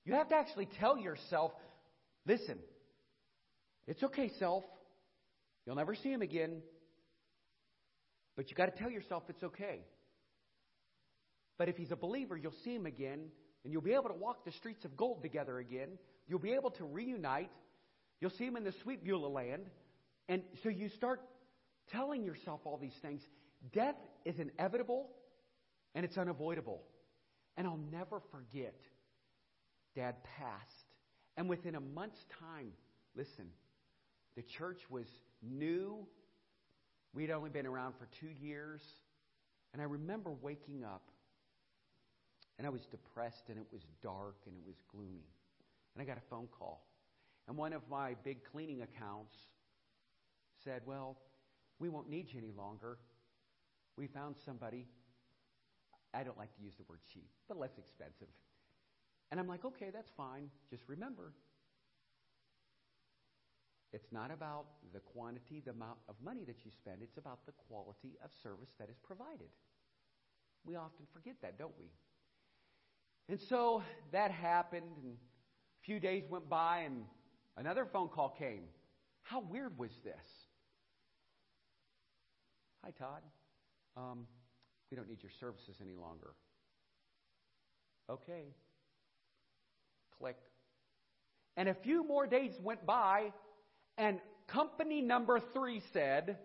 [0.04, 1.54] You have to actually tell yourself,
[2.26, 2.58] listen,
[3.88, 4.66] it's okay, self.
[5.66, 6.62] You'll never see him again.
[8.36, 9.80] But you got to tell yourself it's okay.
[11.58, 13.28] But if he's a believer, you'll see him again,
[13.64, 15.98] and you'll be able to walk the streets of gold together again.
[16.28, 17.52] You'll be able to reunite.
[18.20, 19.70] You'll see him in the sweet Beulah land.
[20.30, 21.22] And so you start
[21.92, 23.22] telling yourself all these things.
[23.74, 25.10] Death is inevitable
[25.94, 26.84] and it's unavoidable.
[27.58, 28.80] And I'll never forget,
[29.94, 30.94] Dad passed.
[31.36, 32.72] And within a month's time,
[33.16, 33.48] listen,
[34.38, 35.08] the church was
[35.42, 36.08] new
[37.14, 38.82] We'd only been around for two years.
[39.74, 41.04] And I remember waking up
[42.58, 45.28] and I was depressed and it was dark and it was gloomy.
[45.96, 46.86] And I got a phone call.
[47.48, 49.34] And one of my big cleaning accounts
[50.64, 51.18] said, Well,
[51.80, 52.98] we won't need you any longer.
[53.98, 54.86] We found somebody,
[56.14, 58.28] I don't like to use the word cheap, but less expensive.
[59.32, 60.50] And I'm like, Okay, that's fine.
[60.70, 61.34] Just remember,
[63.92, 67.54] it's not about the quantity, the amount of money that you spend, it's about the
[67.68, 69.50] quality of service that is provided.
[70.66, 71.90] We often forget that, don't we?
[73.30, 77.04] And so that happened, and a few days went by, and
[77.58, 78.64] another phone call came.
[79.22, 80.39] How weird was this?
[82.84, 83.22] Hi, Todd.
[83.98, 84.26] Um,
[84.90, 86.34] we don't need your services any longer.
[88.10, 88.46] Okay.
[90.18, 90.38] Click.
[91.58, 93.34] And a few more days went by,
[93.98, 96.38] and company number three said,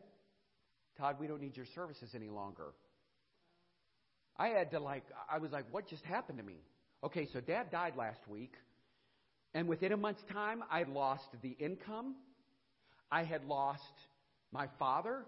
[0.99, 2.73] Todd, we don't need your services any longer.
[4.37, 6.57] I had to, like, I was like, what just happened to me?
[7.05, 8.55] Okay, so dad died last week,
[9.55, 12.17] and within a month's time, I lost the income.
[13.11, 13.83] I had lost
[14.51, 15.27] my father.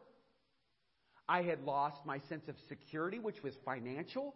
[1.29, 4.35] I had lost my sense of security, which was financial.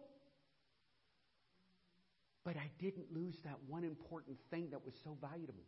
[2.43, 5.63] But I didn't lose that one important thing that was so valuable,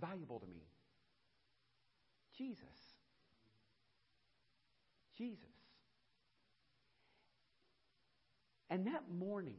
[0.00, 0.62] valuable to me.
[2.38, 2.58] Jesus.
[5.18, 5.38] Jesus.
[8.70, 9.58] And that morning,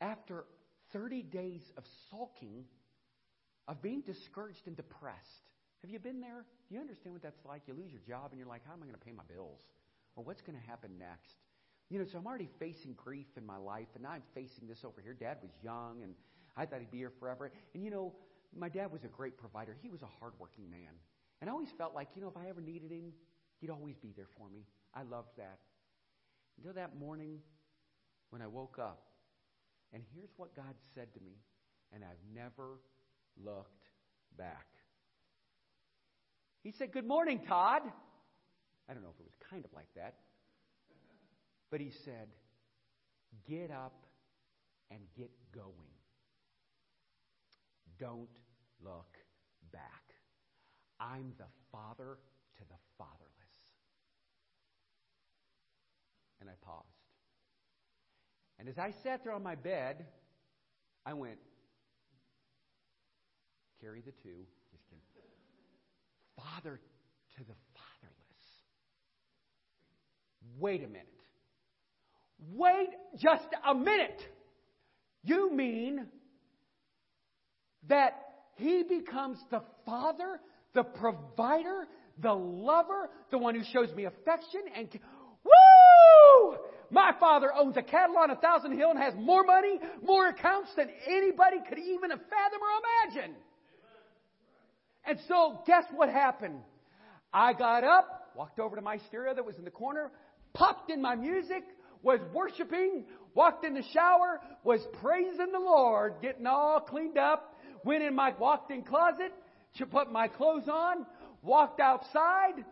[0.00, 0.44] after
[0.92, 2.64] 30 days of sulking,
[3.66, 5.51] of being discouraged and depressed,
[5.82, 6.44] have you been there?
[6.68, 7.62] Do you understand what that's like?
[7.66, 9.60] You lose your job and you're like, how am I going to pay my bills?
[10.16, 11.36] Or what's going to happen next?
[11.90, 14.84] You know, so I'm already facing grief in my life, and now I'm facing this
[14.84, 15.12] over here.
[15.12, 16.14] Dad was young, and
[16.56, 17.52] I thought he'd be here forever.
[17.74, 18.14] And you know,
[18.56, 19.76] my dad was a great provider.
[19.82, 20.94] He was a hardworking man.
[21.40, 23.12] And I always felt like, you know, if I ever needed him,
[23.60, 24.64] he'd always be there for me.
[24.94, 25.58] I loved that.
[26.56, 27.40] Until that morning
[28.30, 29.08] when I woke up.
[29.92, 31.32] And here's what God said to me,
[31.92, 32.78] and I've never
[33.42, 33.88] looked
[34.38, 34.66] back.
[36.62, 37.82] He said, Good morning, Todd.
[38.88, 40.14] I don't know if it was kind of like that.
[41.70, 42.28] But he said,
[43.48, 44.06] Get up
[44.90, 45.74] and get going.
[47.98, 48.28] Don't
[48.84, 49.16] look
[49.72, 50.02] back.
[51.00, 52.18] I'm the father
[52.56, 53.32] to the fatherless.
[56.40, 56.86] And I paused.
[58.58, 60.06] And as I sat there on my bed,
[61.04, 61.38] I went,
[63.80, 64.46] carry the two.
[66.42, 66.80] Father
[67.36, 68.42] to the fatherless.
[70.58, 71.08] Wait a minute.
[72.54, 74.20] Wait just a minute.
[75.24, 76.06] You mean
[77.88, 78.14] that
[78.56, 80.40] he becomes the father,
[80.74, 81.86] the provider,
[82.18, 84.88] the lover, the one who shows me affection and
[85.44, 86.56] woo!
[86.90, 90.70] My father owns a cattle on a thousand hill and has more money, more accounts
[90.76, 93.34] than anybody could even fathom or imagine.
[95.04, 96.60] And so, guess what happened?
[97.32, 100.10] I got up, walked over to my stereo that was in the corner,
[100.54, 101.64] popped in my music,
[102.02, 108.02] was worshiping, walked in the shower, was praising the Lord, getting all cleaned up, went
[108.02, 109.32] in my walked in closet,
[109.78, 111.06] to put my clothes on,
[111.42, 112.64] walked outside,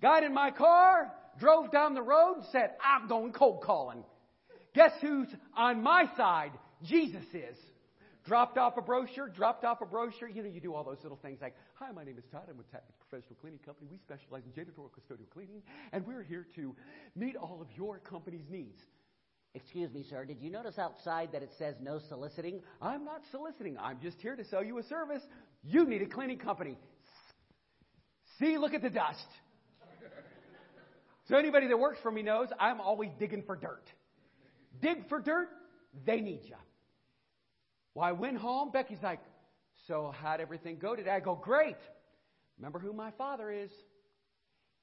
[0.00, 4.04] got in my car, drove down the road, said, I'm going cold calling.
[4.74, 6.52] Guess who's on my side?
[6.84, 7.56] Jesus is.
[8.26, 10.28] Dropped off a brochure, dropped off a brochure.
[10.28, 12.42] You know, you do all those little things like, Hi, my name is Todd.
[12.50, 12.66] I'm with
[13.08, 13.88] Professional Cleaning Company.
[13.90, 16.74] We specialize in janitorial custodial cleaning, and we're here to
[17.16, 18.78] meet all of your company's needs.
[19.54, 20.24] Excuse me, sir.
[20.24, 22.60] Did you notice outside that it says no soliciting?
[22.80, 23.76] I'm not soliciting.
[23.78, 25.22] I'm just here to sell you a service.
[25.64, 26.78] You need a cleaning company.
[28.38, 29.26] See, look at the dust.
[31.28, 33.84] So anybody that works for me knows I'm always digging for dirt.
[34.82, 35.48] Dig for dirt,
[36.04, 36.56] they need you.
[37.94, 38.70] Well, I went home.
[38.70, 39.20] Becky's like,
[39.86, 41.10] So, how'd everything go today?
[41.10, 41.76] I go, Great.
[42.58, 43.70] Remember who my father is?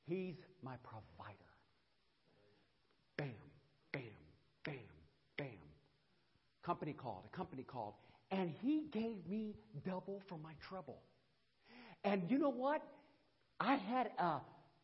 [0.07, 1.37] He's my provider.
[3.17, 3.33] Bam,
[3.91, 4.01] bam,
[4.63, 4.75] bam,
[5.37, 5.47] bam.
[6.63, 7.93] Company called, a company called,
[8.31, 11.01] and he gave me double for my trouble.
[12.03, 12.81] And you know what?
[13.59, 14.37] I had a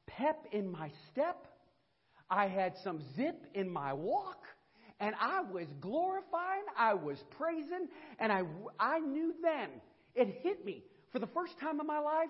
[0.07, 1.47] pep in my step.
[2.29, 4.43] I had some zip in my walk.
[4.99, 7.87] And I was glorifying, I was praising,
[8.19, 8.43] and I,
[8.79, 9.69] I knew then,
[10.15, 12.29] it hit me for the first time in my life,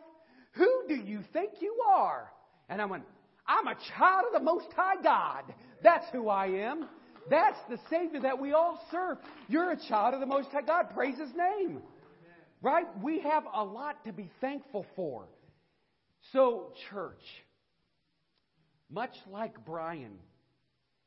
[0.53, 2.31] who do you think you are?
[2.69, 3.03] And I went,
[3.47, 5.53] I'm a child of the Most High God.
[5.81, 6.87] That's who I am.
[7.29, 9.17] That's the Savior that we all serve.
[9.47, 10.87] You're a child of the Most High God.
[10.93, 11.81] Praise His name.
[12.61, 12.85] Right?
[13.01, 15.25] We have a lot to be thankful for.
[16.31, 17.23] So, church,
[18.89, 20.13] much like Brian,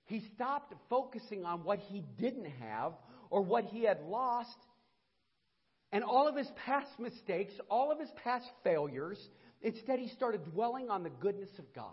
[0.06, 2.92] he stopped focusing on what he didn't have
[3.30, 4.56] or what he had lost
[5.92, 9.18] and all of his past mistakes, all of his past failures.
[9.62, 11.90] Instead, he started dwelling on the goodness of God.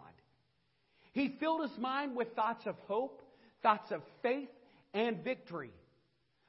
[1.13, 3.21] He filled his mind with thoughts of hope,
[3.61, 4.49] thoughts of faith,
[4.93, 5.71] and victory.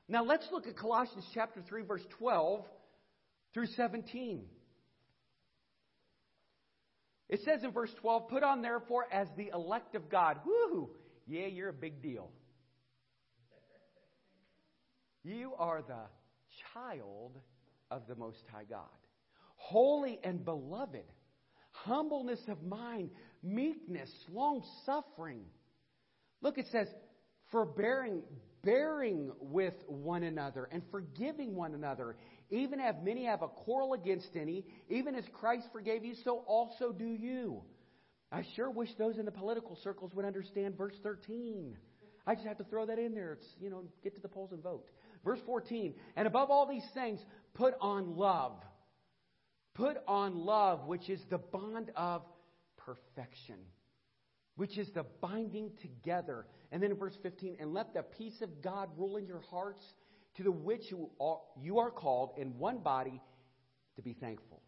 [0.08, 2.64] Now let's look at Colossians chapter 3 verse 12
[3.54, 4.44] through 17.
[7.28, 10.38] It says in verse 12, put on therefore as the elect of God.
[10.44, 10.90] Woo!
[11.26, 12.30] Yeah, you're a big deal.
[15.22, 16.04] You are the
[16.74, 17.38] child
[17.90, 18.88] of the Most High God.
[19.56, 21.04] Holy and beloved,
[21.70, 23.10] humbleness of mind,
[23.42, 25.44] meekness, long suffering.
[26.42, 26.88] Look, it says,
[27.50, 28.22] forbearing,
[28.62, 32.16] bearing with one another, and forgiving one another.
[32.50, 36.92] Even if many have a quarrel against any, even as Christ forgave you, so also
[36.92, 37.62] do you.
[38.34, 41.76] I sure wish those in the political circles would understand verse 13.
[42.26, 43.34] I just have to throw that in there.
[43.34, 44.88] It's, you know, get to the polls and vote.
[45.24, 47.20] Verse 14, and above all these things,
[47.54, 48.56] put on love.
[49.74, 52.22] Put on love, which is the bond of
[52.76, 53.58] perfection,
[54.56, 56.46] which is the binding together.
[56.72, 59.82] And then in verse 15, and let the peace of God rule in your hearts,
[60.38, 63.22] to the which you are called in one body
[63.94, 64.60] to be thankful.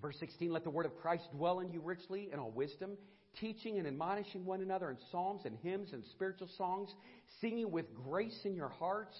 [0.00, 2.92] Verse 16, let the word of Christ dwell in you richly in all wisdom,
[3.40, 6.94] teaching and admonishing one another in psalms and hymns and spiritual songs,
[7.40, 9.16] singing with grace in your hearts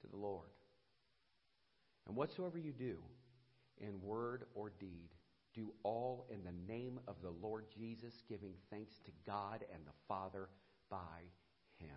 [0.00, 0.48] to the Lord.
[2.06, 2.96] And whatsoever you do,
[3.78, 5.10] in word or deed,
[5.54, 9.92] do all in the name of the Lord Jesus, giving thanks to God and the
[10.08, 10.48] Father
[10.90, 10.98] by
[11.78, 11.88] Him.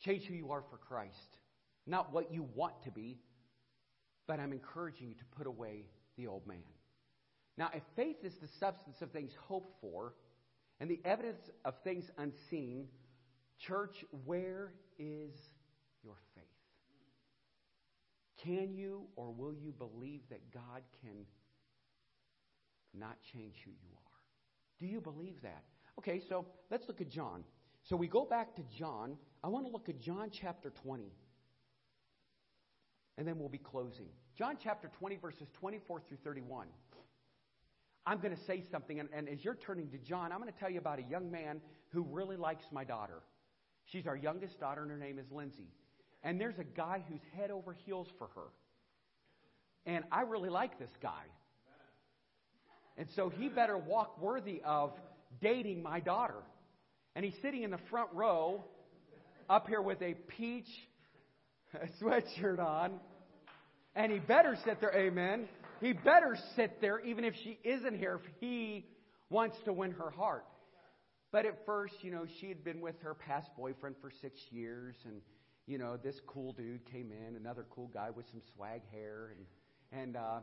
[0.00, 1.38] Change who you are for Christ.
[1.86, 3.18] Not what you want to be,
[4.26, 6.62] but I'm encouraging you to put away the old man.
[7.56, 10.14] Now, if faith is the substance of things hoped for
[10.80, 12.88] and the evidence of things unseen,
[13.58, 15.32] church, where is
[16.02, 16.44] your faith?
[18.42, 21.26] Can you or will you believe that God can
[22.94, 24.78] not change who you are?
[24.78, 25.64] Do you believe that?
[25.98, 27.44] Okay, so let's look at John.
[27.84, 29.16] So we go back to John.
[29.44, 31.12] I want to look at John chapter 20.
[33.18, 34.06] And then we'll be closing.
[34.38, 36.66] John chapter 20, verses 24 through 31.
[38.06, 40.58] I'm going to say something, and, and, as you're turning to John, I'm going to
[40.58, 43.20] tell you about a young man who really likes my daughter.
[43.84, 45.68] She's our youngest daughter, and her name is Lindsay.
[46.22, 48.48] And there's a guy who's head over heels for her.
[49.86, 51.24] And I really like this guy.
[52.96, 54.92] And so he better walk worthy of
[55.40, 56.42] dating my daughter.
[57.16, 58.64] And he's sitting in the front row
[59.48, 60.68] up here with a peach
[62.02, 63.00] sweatshirt on.
[63.94, 65.48] And he better sit there, amen.
[65.80, 68.86] He better sit there even if she isn't here if he
[69.30, 70.44] wants to win her heart.
[71.32, 74.96] But at first, you know, she had been with her past boyfriend for six years,
[75.04, 75.20] and,
[75.66, 80.00] you know, this cool dude came in, another cool guy with some swag hair, and,
[80.00, 80.40] and, uh,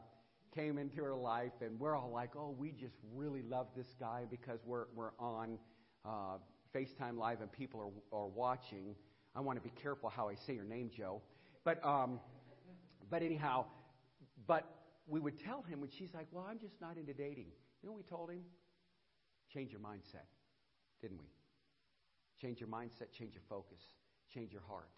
[0.56, 4.24] came into her life, and we're all like, oh, we just really love this guy
[4.30, 5.60] because we're, we're on
[6.06, 6.38] uh,
[6.74, 8.96] FaceTime Live and people are, are watching.
[9.36, 11.22] I want to be careful how I say your name, Joe.
[11.64, 12.20] But, um,
[13.10, 13.66] but anyhow,
[14.48, 14.66] but
[15.08, 17.48] we would tell him when she's like, well, I'm just not into dating.
[17.82, 18.42] You know we told him?
[19.54, 20.28] Change your mindset,
[21.02, 21.28] didn't we?
[22.42, 23.82] Change your mindset, change your focus,
[24.34, 24.90] change your heart.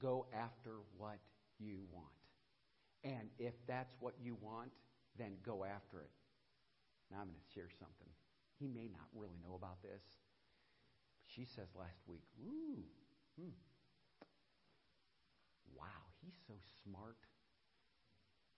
[0.00, 1.18] Go after what
[1.58, 2.06] you want.
[3.04, 4.70] And if that's what you want,
[5.18, 6.10] then go after it.
[7.10, 8.08] Now I'm going to share something.
[8.58, 10.02] He may not really know about this.
[11.32, 12.84] She says last week, Ooh,
[13.40, 13.56] hmm.
[15.72, 16.52] wow, he's so
[16.84, 17.16] smart.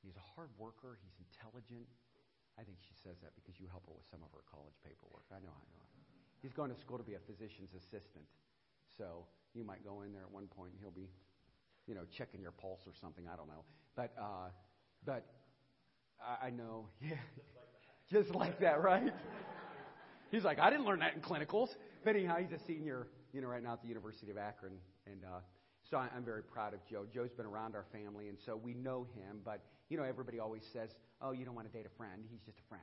[0.02, 0.98] He's a hard worker.
[0.98, 1.86] He's intelligent.
[2.58, 5.26] I think she says that because you help her with some of her college paperwork.
[5.30, 5.86] I know, I know.
[6.42, 8.26] He's going to school to be a physician's assistant.
[8.98, 11.08] So you might go in there at one point and he'll be,
[11.86, 13.24] you know, checking your pulse or something.
[13.30, 13.64] I don't know.
[13.96, 14.50] But, uh,
[15.06, 15.24] but
[16.18, 17.22] I, I know, yeah,
[18.10, 19.14] just like that, right?
[20.30, 21.68] He's like, I didn't learn that in clinicals.
[22.04, 24.74] But anyhow, he's a senior, you know, right now at the University of Akron,
[25.06, 25.40] and uh,
[25.90, 27.06] so I'm very proud of Joe.
[27.12, 29.40] Joe's been around our family, and so we know him.
[29.44, 32.24] But you know, everybody always says, "Oh, you don't want to date a friend.
[32.30, 32.82] He's just a friend."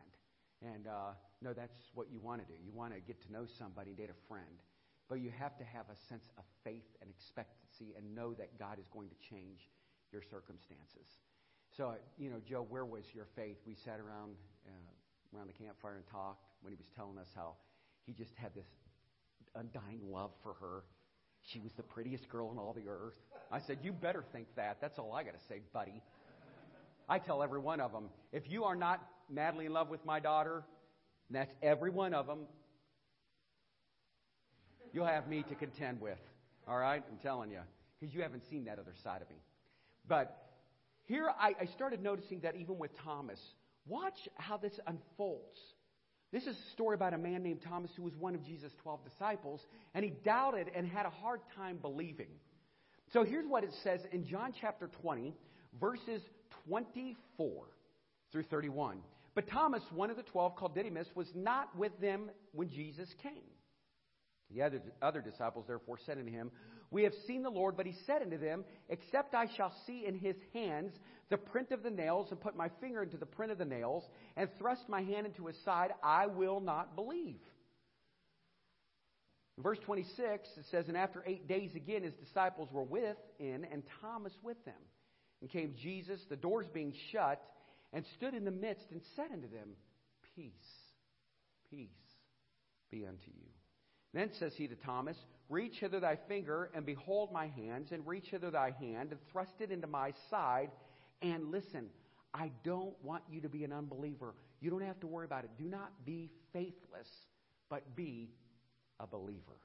[0.61, 2.53] And uh, no, that's what you want to do.
[2.63, 4.61] You want to get to know somebody, date a friend.
[5.09, 8.79] But you have to have a sense of faith and expectancy and know that God
[8.79, 9.67] is going to change
[10.13, 11.19] your circumstances.
[11.75, 13.57] So, you know, Joe, where was your faith?
[13.65, 14.35] We sat around
[14.67, 17.55] uh, around the campfire and talked when he was telling us how
[18.05, 18.67] he just had this
[19.55, 20.83] undying love for her.
[21.51, 23.15] She was the prettiest girl in all the earth.
[23.51, 24.77] I said, You better think that.
[24.81, 26.01] That's all I got to say, buddy.
[27.09, 30.19] I tell every one of them if you are not madly in love with my
[30.19, 30.63] daughter,
[31.27, 32.45] And that's every one of them
[34.93, 36.19] you'll have me to contend with.
[36.67, 37.03] All right?
[37.09, 37.61] I'm telling you.
[37.99, 39.35] Because you haven't seen that other side of me.
[40.07, 40.35] But
[41.05, 43.39] here I, I started noticing that even with Thomas,
[43.85, 45.59] watch how this unfolds.
[46.31, 49.03] This is a story about a man named Thomas who was one of Jesus' 12
[49.03, 49.61] disciples,
[49.93, 52.29] and he doubted and had a hard time believing.
[53.11, 55.33] So here's what it says in John chapter 20,
[55.79, 56.21] verses
[56.67, 57.65] 24
[58.31, 58.99] through 31.
[59.33, 63.43] But Thomas, one of the twelve, called Didymus, was not with them when Jesus came.
[64.53, 66.51] The other, other disciples therefore said unto him,
[66.91, 70.15] We have seen the Lord, but he said unto them, Except I shall see in
[70.15, 70.93] his hands
[71.29, 74.03] the print of the nails, and put my finger into the print of the nails,
[74.35, 77.39] and thrust my hand into his side, I will not believe.
[79.57, 83.65] In verse 26, it says, And after eight days again his disciples were with within,
[83.71, 84.73] and Thomas with them.
[85.41, 87.41] And came Jesus, the doors being shut,
[87.93, 89.69] and stood in the midst, and said unto them,
[90.35, 90.51] Peace,
[91.69, 91.89] peace
[92.91, 93.49] be unto you.
[94.13, 95.17] Then says he to Thomas,
[95.51, 99.51] Reach hither thy finger, and behold my hands, and reach hither thy hand, and thrust
[99.59, 100.71] it into my side,
[101.21, 101.89] and listen.
[102.33, 104.33] I don't want you to be an unbeliever.
[104.61, 105.49] You don't have to worry about it.
[105.57, 107.09] Do not be faithless,
[107.69, 108.29] but be
[109.01, 109.59] a believer.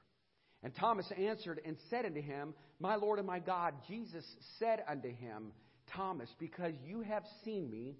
[0.63, 4.25] And Thomas answered and said unto him, My Lord and my God, Jesus
[4.59, 5.53] said unto him,
[5.93, 7.95] Thomas, because you have seen me,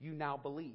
[0.00, 0.72] you now believe.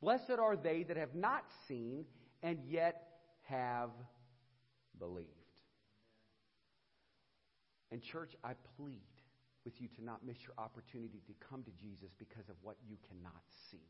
[0.00, 2.06] Blessed are they that have not seen
[2.42, 3.02] and yet
[3.42, 3.90] have
[4.98, 5.28] believed.
[7.94, 9.06] And, church, I plead
[9.64, 12.96] with you to not miss your opportunity to come to Jesus because of what you
[13.08, 13.40] cannot
[13.70, 13.86] see.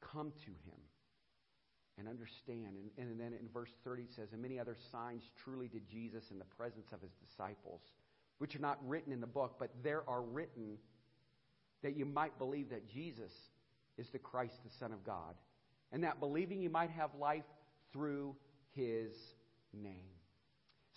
[0.00, 0.80] Come to him
[1.98, 2.74] and understand.
[2.74, 6.32] And, and then in verse 30 it says, And many other signs truly did Jesus
[6.32, 7.80] in the presence of his disciples,
[8.38, 10.76] which are not written in the book, but there are written
[11.84, 13.30] that you might believe that Jesus
[13.98, 15.36] is the Christ, the Son of God,
[15.92, 17.44] and that believing you might have life
[17.92, 18.34] through
[18.74, 19.12] his
[19.72, 20.13] name.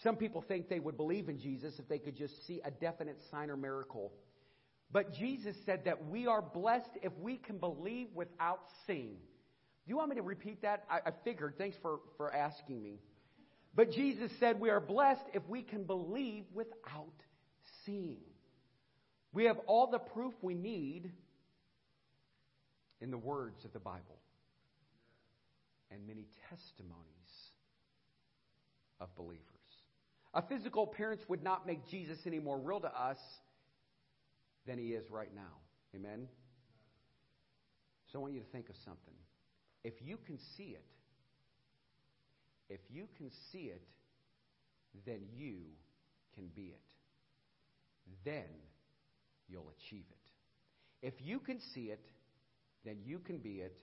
[0.04, 3.20] Some people think they would believe in Jesus if they could just see a definite
[3.32, 4.12] sign or miracle.
[4.92, 9.18] But Jesus said that we are blessed if we can believe without seeing.
[9.18, 10.86] Do you want me to repeat that?
[10.90, 11.56] I, I figured.
[11.58, 13.00] Thanks for, for asking me.
[13.76, 17.14] But Jesus said we are blessed if we can believe without
[17.86, 18.20] seeing.
[19.34, 21.12] We have all the proof we need
[23.02, 24.20] in the words of the Bible
[25.92, 27.04] and many testimonies
[29.00, 29.57] of believers.
[30.38, 33.18] A physical appearance would not make Jesus any more real to us
[34.68, 35.58] than he is right now.
[35.96, 36.28] Amen?
[38.12, 39.16] So I want you to think of something.
[39.84, 40.86] If you can see it,
[42.70, 43.82] if you can see it,
[45.08, 45.56] then you
[46.36, 46.82] can be it.
[48.24, 48.46] Then
[49.50, 51.08] you'll achieve it.
[51.08, 52.06] If you can see it,
[52.86, 53.76] then you can be it,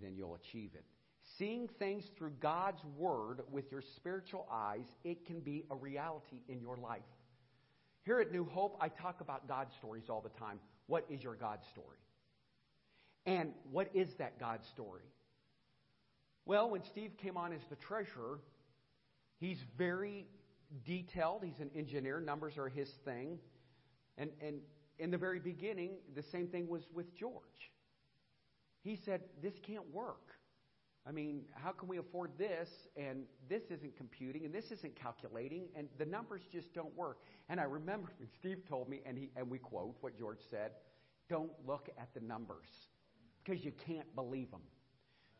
[0.00, 0.84] then you'll achieve it.
[1.38, 6.60] Seeing things through God's Word with your spiritual eyes, it can be a reality in
[6.60, 7.02] your life.
[8.04, 10.60] Here at New Hope, I talk about God stories all the time.
[10.86, 11.98] What is your God story?
[13.26, 15.02] And what is that God story?
[16.46, 18.38] Well, when Steve came on as the treasurer,
[19.40, 20.26] he's very
[20.84, 21.42] detailed.
[21.44, 22.20] He's an engineer.
[22.20, 23.38] Numbers are his thing.
[24.16, 24.60] And, and
[25.00, 27.72] in the very beginning, the same thing was with George.
[28.82, 30.35] He said, This can't work.
[31.08, 35.68] I mean, how can we afford this and this isn't computing and this isn't calculating
[35.76, 37.18] and the numbers just don't work.
[37.48, 40.72] And I remember when Steve told me, and, he, and we quote what George said,
[41.28, 42.66] don't look at the numbers
[43.44, 44.62] because you can't believe them.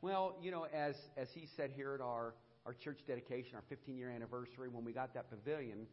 [0.02, 3.96] Well, you know, as, as he said here at our, our church dedication, our 15
[3.96, 5.86] year anniversary, when we got that pavilion,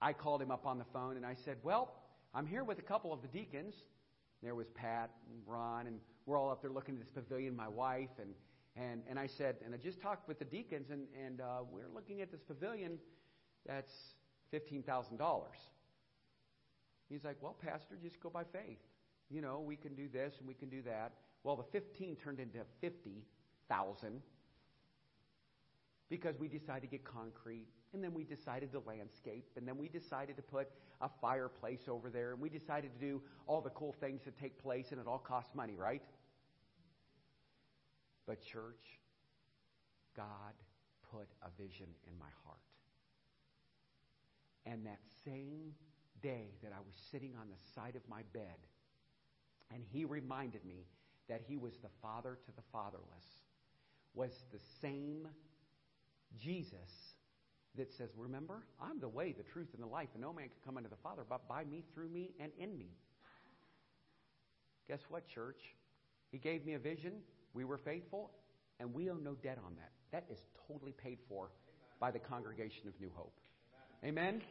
[0.00, 1.94] I called him up on the phone and I said, Well,
[2.34, 3.74] I'm here with a couple of the deacons.
[4.42, 7.66] There was Pat and Ron, and we're all up there looking at this pavilion, my
[7.66, 8.30] wife, and
[8.78, 11.88] and, and I said, and I just talked with the deacons, and, and uh, we're
[11.92, 12.98] looking at this pavilion
[13.66, 13.92] that's
[14.52, 15.42] $15,000.
[17.08, 18.78] He's like, well, Pastor, just go by faith.
[19.30, 21.12] You know, we can do this and we can do that.
[21.42, 24.22] Well, the 15 turned into 50,000
[26.08, 29.88] because we decided to get concrete, and then we decided to landscape, and then we
[29.88, 30.68] decided to put
[31.02, 34.58] a fireplace over there, and we decided to do all the cool things that take
[34.62, 36.02] place, and it all costs money, right?
[38.28, 39.00] But, church,
[40.14, 40.52] God
[41.10, 42.58] put a vision in my heart.
[44.66, 45.72] And that same
[46.20, 48.58] day that I was sitting on the side of my bed,
[49.72, 50.84] and He reminded me
[51.30, 53.46] that He was the Father to the fatherless,
[54.12, 55.26] was the same
[56.38, 57.14] Jesus
[57.76, 60.58] that says, Remember, I'm the way, the truth, and the life, and no man can
[60.66, 62.90] come unto the Father but by me, through me, and in me.
[64.86, 65.74] Guess what, church?
[66.30, 67.22] He gave me a vision.
[67.54, 68.30] We were faithful,
[68.80, 69.90] and we owe no debt on that.
[70.12, 71.50] That is totally paid for
[72.00, 73.34] by the congregation of New Hope.
[74.04, 74.42] Amen?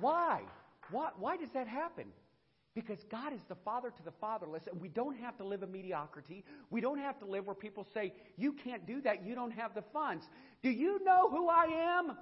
[0.00, 0.42] Why?
[0.90, 2.06] Why, why does that happen?
[2.74, 5.72] Because God is the father to the fatherless, and we don't have to live in
[5.72, 6.44] mediocrity.
[6.70, 9.74] We don't have to live where people say, You can't do that, you don't have
[9.74, 10.24] the funds.
[10.62, 12.16] Do you know who I am?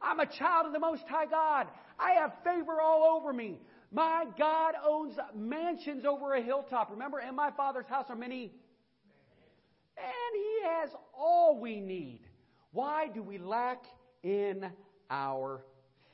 [0.00, 1.66] I'm a child of the Most High God.
[1.98, 3.58] I have favor all over me.
[3.92, 6.90] My God owns mansions over a hilltop.
[6.90, 8.52] Remember, in my Father's house are many.
[9.96, 12.20] And He has all we need.
[12.72, 13.84] Why do we lack
[14.22, 14.66] in
[15.10, 15.62] our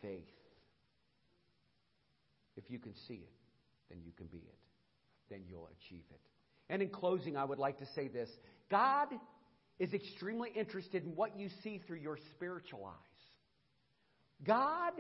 [0.01, 0.29] faith?
[2.57, 3.33] If you can see it,
[3.89, 4.59] then you can be it.
[5.31, 6.21] Then you'll achieve it.
[6.69, 8.31] And in closing, I would like to say this
[8.71, 9.09] God
[9.79, 12.95] is extremely interested in what you see through your spiritual eyes.
[14.45, 14.93] God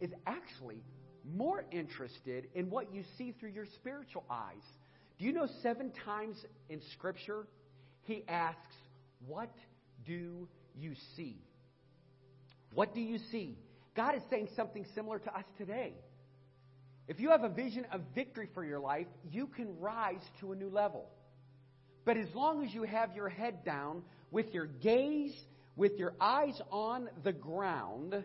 [0.00, 0.82] is actually
[1.24, 4.62] more interested in what you see through your spiritual eyes.
[5.18, 6.36] Do you know seven times
[6.68, 7.46] in Scripture
[8.02, 8.74] he asks,
[9.26, 9.54] What
[10.06, 10.48] do
[10.78, 11.36] you see?
[12.74, 13.56] What do you see?
[13.96, 15.94] God is saying something similar to us today.
[17.06, 20.56] If you have a vision of victory for your life, you can rise to a
[20.56, 21.06] new level.
[22.04, 25.34] But as long as you have your head down, with your gaze,
[25.76, 28.22] with your eyes on the ground,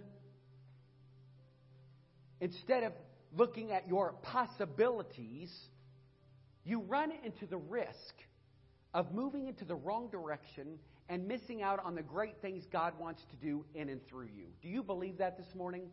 [2.41, 2.93] instead of
[3.35, 5.51] looking at your possibilities,
[6.63, 8.13] you run into the risk
[8.93, 10.79] of moving into the wrong direction
[11.09, 14.45] and missing out on the great things God wants to do in and through you.
[14.61, 15.83] Do you believe that this morning?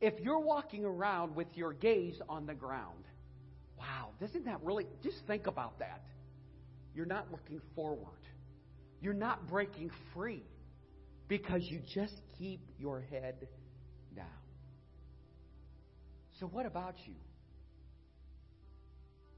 [0.00, 3.04] If you're walking around with your gaze on the ground,
[3.78, 6.02] wow, doesn't that really, just think about that.
[6.94, 8.06] You're not looking forward.
[9.02, 10.42] You're not breaking free
[11.28, 13.46] because you just keep your head.
[16.40, 17.12] So, what about you?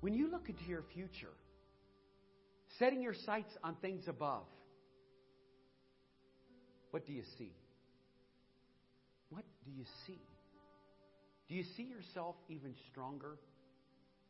[0.01, 1.35] When you look into your future,
[2.79, 4.45] setting your sights on things above,
[6.93, 7.51] what do you see?
[9.31, 10.21] What do you see?
[11.49, 13.37] Do you see yourself even stronger?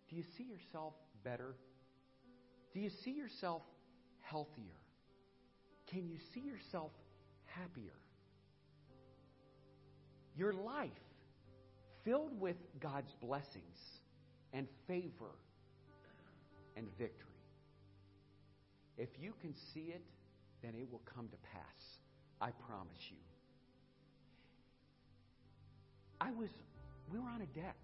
[0.08, 1.54] Do you see yourself better?
[2.72, 3.60] Do you see yourself
[4.22, 4.80] healthier?
[5.90, 6.92] Can you see yourself
[7.44, 7.92] happier?
[10.34, 10.90] Your life
[12.05, 13.78] filled with God's blessings
[14.53, 15.30] and favor
[16.76, 17.28] and victory.
[18.98, 20.03] If you can see it,
[20.62, 21.98] then it will come to pass.
[22.40, 23.16] I promise you.
[26.20, 26.50] I was,
[27.12, 27.76] we were on a deck.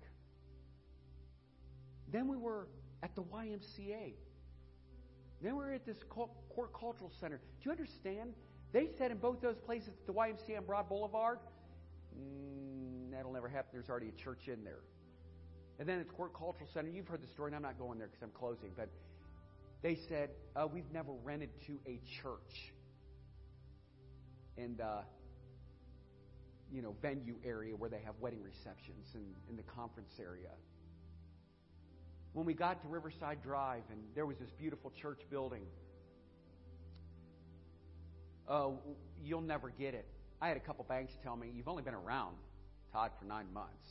[2.13, 2.69] Then we were
[3.03, 4.15] at the YMCA.
[5.43, 6.31] Then we were at this Court
[6.79, 7.37] Cultural Center.
[7.37, 8.33] Do you understand?
[8.73, 11.39] They said in both those places, the YMCA and Broad Boulevard,
[13.19, 13.71] that'll never happen.
[13.73, 14.79] There's already a church in there.
[15.81, 17.99] And then at the Court Cultural Center, you've heard the story, and I'm not going
[17.99, 18.89] there because I'm closing, but
[19.83, 22.73] they said, uh, We've never rented to a church
[24.57, 25.01] in the
[26.73, 30.51] you know, venue area where they have wedding receptions and in the conference area.
[32.35, 35.63] When we got to Riverside Drive and there was this beautiful church building,
[38.49, 38.79] oh,
[39.25, 40.07] you'll never get it.
[40.41, 42.37] I had a couple banks tell me, You've only been around,
[42.93, 43.89] Todd, for nine months.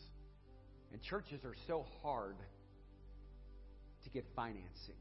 [0.92, 2.36] And churches are so hard
[4.04, 4.96] to get financing.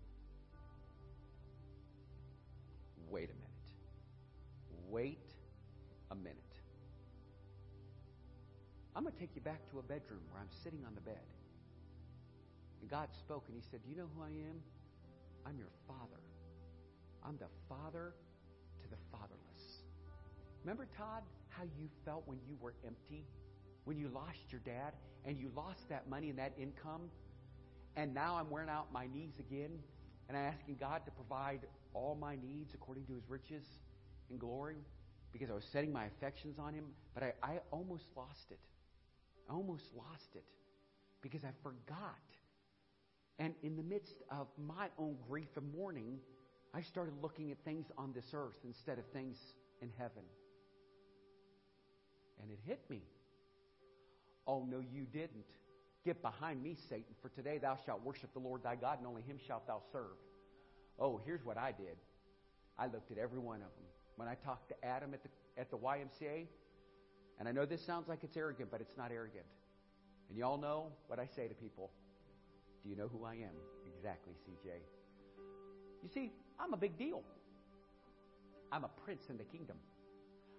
[3.08, 3.46] Wait a minute.
[4.88, 5.30] Wait
[6.10, 6.36] a minute.
[8.94, 11.20] I'm going to take you back to a bedroom where I'm sitting on the bed.
[12.80, 14.60] And God spoke and He said, Do you know who I am?
[15.46, 16.22] I'm your Father.
[17.22, 18.14] I'm the Father
[18.82, 19.84] to the fatherless.
[20.62, 23.24] Remember, Todd, how you felt when you were empty?
[23.86, 27.02] When you lost your dad and you lost that money and that income?
[27.94, 29.78] And now I'm wearing out my knees again
[30.28, 31.60] and I'm asking God to provide
[31.94, 33.64] all my needs according to his riches
[34.28, 34.78] and glory
[35.32, 38.58] because I was setting my affections on him, but I, I almost lost it.
[39.48, 40.44] I almost lost it
[41.22, 42.18] because I forgot.
[43.38, 46.18] And in the midst of my own grief and mourning,
[46.74, 49.36] I started looking at things on this earth instead of things
[49.80, 50.24] in heaven.
[52.42, 53.02] And it hit me.
[54.46, 55.44] Oh, no, you didn't.
[56.04, 59.22] Get behind me, Satan, for today thou shalt worship the Lord thy God, and only
[59.22, 60.16] him shalt thou serve.
[60.98, 61.96] Oh, here's what I did.
[62.78, 63.86] I looked at every one of them.
[64.16, 65.28] When I talked to Adam at the,
[65.60, 66.46] at the YMCA,
[67.38, 69.44] and I know this sounds like it's arrogant, but it's not arrogant.
[70.28, 71.90] And y'all know what I say to people.
[72.82, 73.56] Do you know who I am?
[73.96, 74.70] Exactly, CJ.
[76.02, 77.22] You see, I'm a big deal.
[78.70, 79.76] I'm a prince in the kingdom.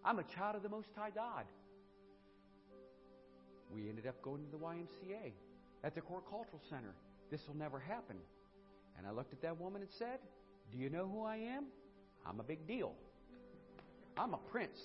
[0.03, 1.45] I'm a child of the Most High God.
[3.73, 5.31] We ended up going to the YMCA
[5.83, 6.93] at the Court Cultural Center.
[7.29, 8.17] This will never happen.
[8.97, 10.19] And I looked at that woman and said,
[10.71, 11.65] Do you know who I am?
[12.25, 12.93] I'm a big deal.
[14.17, 14.79] I'm a prince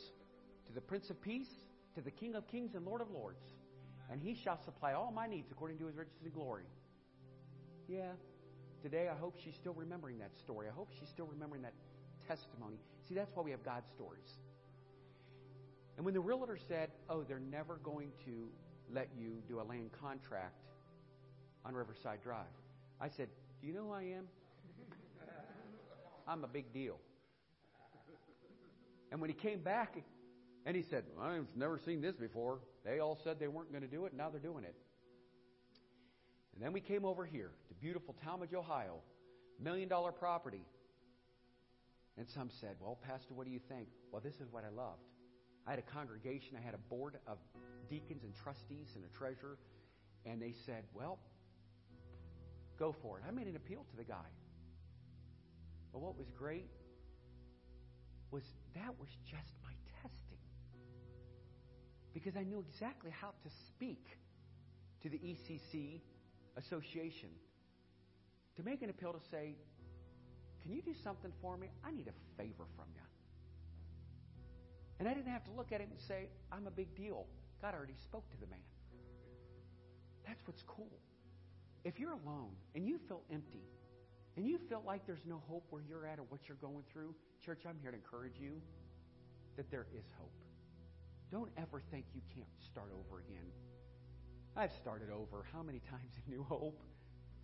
[0.66, 1.48] to the Prince of Peace,
[1.94, 3.42] to the King of Kings and Lord of Lords.
[4.10, 6.64] And he shall supply all my needs according to his riches and glory.
[7.88, 8.12] Yeah,
[8.82, 10.68] today I hope she's still remembering that story.
[10.68, 11.72] I hope she's still remembering that
[12.28, 12.76] testimony.
[13.08, 14.38] See, that's why we have God stories.
[15.96, 18.48] And when the realtor said, Oh, they're never going to
[18.90, 20.56] let you do a land contract
[21.64, 22.46] on Riverside Drive,
[23.00, 23.28] I said,
[23.60, 24.28] Do you know who I am?
[26.26, 26.98] I'm a big deal.
[29.10, 29.96] And when he came back
[30.64, 33.88] and he said, I've never seen this before, they all said they weren't going to
[33.88, 34.74] do it, and now they're doing it.
[36.54, 39.00] And then we came over here to beautiful Tallmadge, Ohio,
[39.60, 40.64] million dollar property.
[42.16, 43.88] And some said, Well, Pastor, what do you think?
[44.10, 45.02] Well, this is what I loved.
[45.66, 47.38] I had a congregation, I had a board of
[47.88, 49.58] deacons and trustees and a treasurer,
[50.26, 51.18] and they said, Well,
[52.78, 53.24] go for it.
[53.26, 54.30] I made an appeal to the guy.
[55.92, 56.68] But what was great
[58.30, 58.42] was
[58.74, 60.38] that was just my testing.
[62.14, 64.04] Because I knew exactly how to speak
[65.02, 66.00] to the ECC
[66.56, 67.28] association
[68.56, 69.54] to make an appeal to say,
[70.62, 71.68] Can you do something for me?
[71.84, 73.11] I need a favor from you.
[75.02, 77.26] And I didn't have to look at him and say, I'm a big deal.
[77.60, 78.62] God already spoke to the man.
[80.24, 81.00] That's what's cool.
[81.82, 83.64] If you're alone and you feel empty
[84.36, 87.16] and you feel like there's no hope where you're at or what you're going through,
[87.44, 88.62] church, I'm here to encourage you
[89.56, 90.30] that there is hope.
[91.32, 93.50] Don't ever think you can't start over again.
[94.56, 96.80] I've started over how many times in New Hope?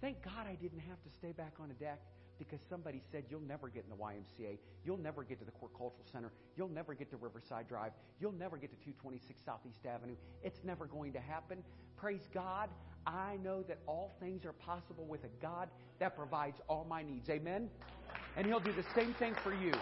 [0.00, 1.98] Thank God I didn't have to stay back on a deck
[2.39, 5.70] because somebody said you'll never get in the YMCA, you'll never get to the Core
[5.76, 10.16] Cultural Center, you'll never get to Riverside Drive, you'll never get to 226 Southeast Avenue.
[10.43, 11.62] It's never going to happen.
[11.97, 12.68] Praise God,
[13.07, 15.68] I know that all things are possible with a God
[15.99, 17.28] that provides all my needs.
[17.28, 17.68] Amen?
[18.36, 19.72] And He'll do the same thing for you.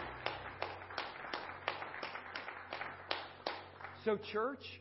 [4.04, 4.80] So, church,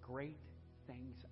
[0.00, 0.38] great
[0.86, 1.23] things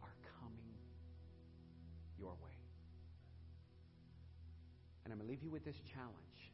[5.22, 6.50] to leave you with this challenge.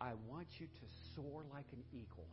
[0.00, 2.26] I want you to soar like an eagle.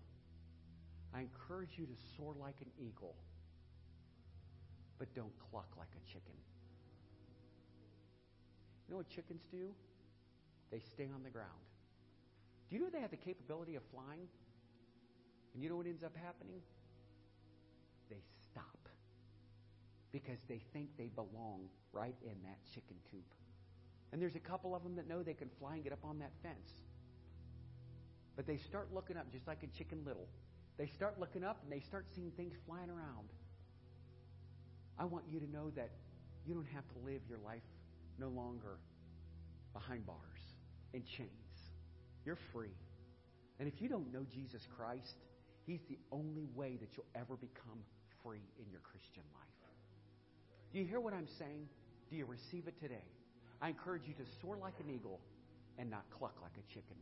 [1.14, 3.16] I encourage you to soar like an eagle,
[4.98, 6.34] but don't cluck like a chicken.
[8.88, 9.70] You know what chickens do?
[10.72, 11.50] They stay on the ground.
[12.70, 14.28] Do you know they have the capability of flying?
[15.54, 16.62] And you know what ends up happening?
[18.10, 18.22] They
[18.52, 18.66] stop
[20.12, 23.26] because they think they belong right in that chicken coop.
[24.12, 26.20] And there's a couple of them that know they can fly and get up on
[26.20, 26.72] that fence.
[28.36, 30.28] But they start looking up just like a Chicken Little.
[30.78, 33.30] They start looking up and they start seeing things flying around.
[34.98, 35.92] I want you to know that
[36.46, 37.62] you don't have to live your life
[38.18, 38.78] no longer
[39.74, 40.18] behind bars
[40.94, 41.30] and chains.
[42.26, 42.76] You're free.
[43.60, 45.16] And if you don't know Jesus Christ,
[45.66, 47.84] He's the only way that you'll ever become
[48.24, 49.50] free in your Christian life.
[50.74, 51.68] Do you hear what I'm saying?
[52.10, 53.06] Do you receive it today?
[53.62, 55.20] I encourage you to soar like an eagle
[55.78, 56.96] and not cluck like a chicken.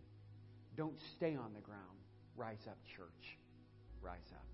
[0.76, 1.82] Don't stay on the ground.
[2.36, 3.38] Rise up, church.
[4.02, 4.46] Rise up.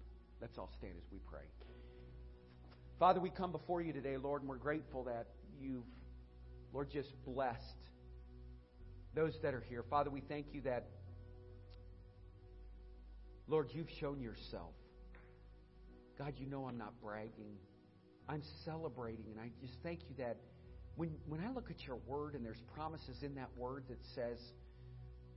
[0.41, 1.45] Let's all stand as we pray.
[2.99, 5.27] Father, we come before you today, Lord, and we're grateful that
[5.59, 5.83] you've,
[6.73, 7.89] Lord, just blessed
[9.13, 9.83] those that are here.
[9.89, 10.87] Father, we thank you that,
[13.47, 14.73] Lord, you've shown yourself.
[16.17, 17.57] God, you know I'm not bragging.
[18.29, 20.37] I'm celebrating, and I just thank you that
[20.95, 24.37] when, when I look at your word and there's promises in that word that says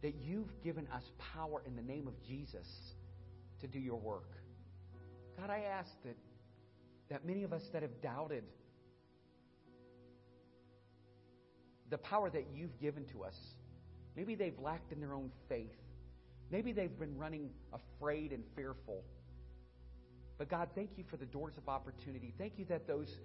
[0.03, 1.03] that you've given us
[1.35, 2.67] power in the name of Jesus
[3.61, 4.31] to do your work.
[5.39, 6.17] God, I ask that,
[7.09, 8.45] that many of us that have doubted
[11.91, 13.37] the power that you've given to us,
[14.17, 15.77] maybe they've lacked in their own faith.
[16.51, 19.03] Maybe they've been running afraid and fearful.
[20.39, 22.35] But God, thank you for the doors of opportunity.
[22.39, 23.19] Thank you that those,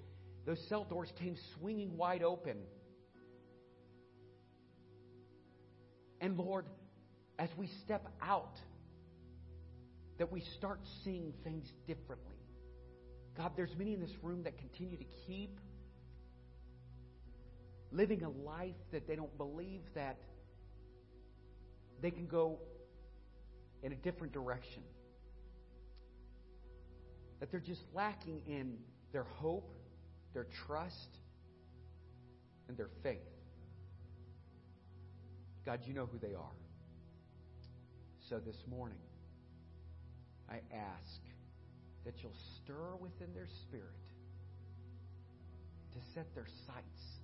[0.45, 2.57] those cell doors came swinging wide open.
[6.19, 6.65] And Lord,
[7.39, 8.57] as we step out,
[10.17, 12.37] that we start seeing things differently.
[13.37, 15.59] God, there's many in this room that continue to keep
[17.91, 20.17] living a life that they don't believe that
[22.01, 22.59] they can go
[23.83, 24.83] in a different direction.
[27.39, 28.77] That they're just lacking in
[29.11, 29.73] their hope,
[30.33, 31.17] their trust,
[32.67, 33.19] and their faith.
[35.65, 36.57] God, you know who they are.
[38.29, 38.97] So this morning,
[40.49, 41.21] I ask
[42.05, 42.31] that you'll
[42.63, 43.85] stir within their spirit
[45.93, 47.21] to set their sights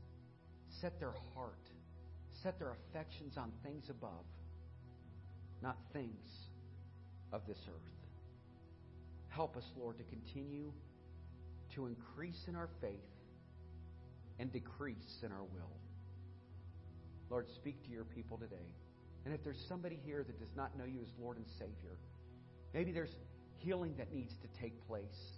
[0.81, 1.69] set their heart,
[2.43, 4.25] set their affections on things above,
[5.61, 6.27] not things
[7.33, 7.93] of this earth.
[9.29, 10.71] Help us, Lord, to continue
[11.77, 12.99] to increase in our faith
[14.39, 15.77] and decrease in our will.
[17.29, 18.73] Lord, speak to your people today.
[19.25, 21.97] And if there's somebody here that does not know you as Lord and Savior,
[22.73, 23.15] maybe there's
[23.57, 25.37] healing that needs to take place.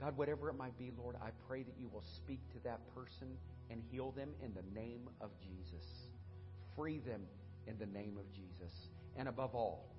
[0.00, 3.36] God, whatever it might be, Lord, I pray that you will speak to that person
[3.70, 5.84] and heal them in the name of Jesus.
[6.76, 7.22] Free them
[7.66, 8.72] in the name of Jesus.
[9.16, 9.94] And above all,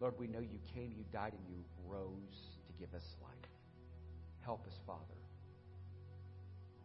[0.00, 3.49] Lord, we know you came, you died, and you rose to give us life.
[4.44, 5.20] Help us, Father,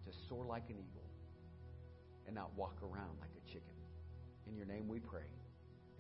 [0.06, 1.10] to soar like an eagle
[2.26, 3.76] and not walk around like a chicken.
[4.47, 5.30] In your name we pray.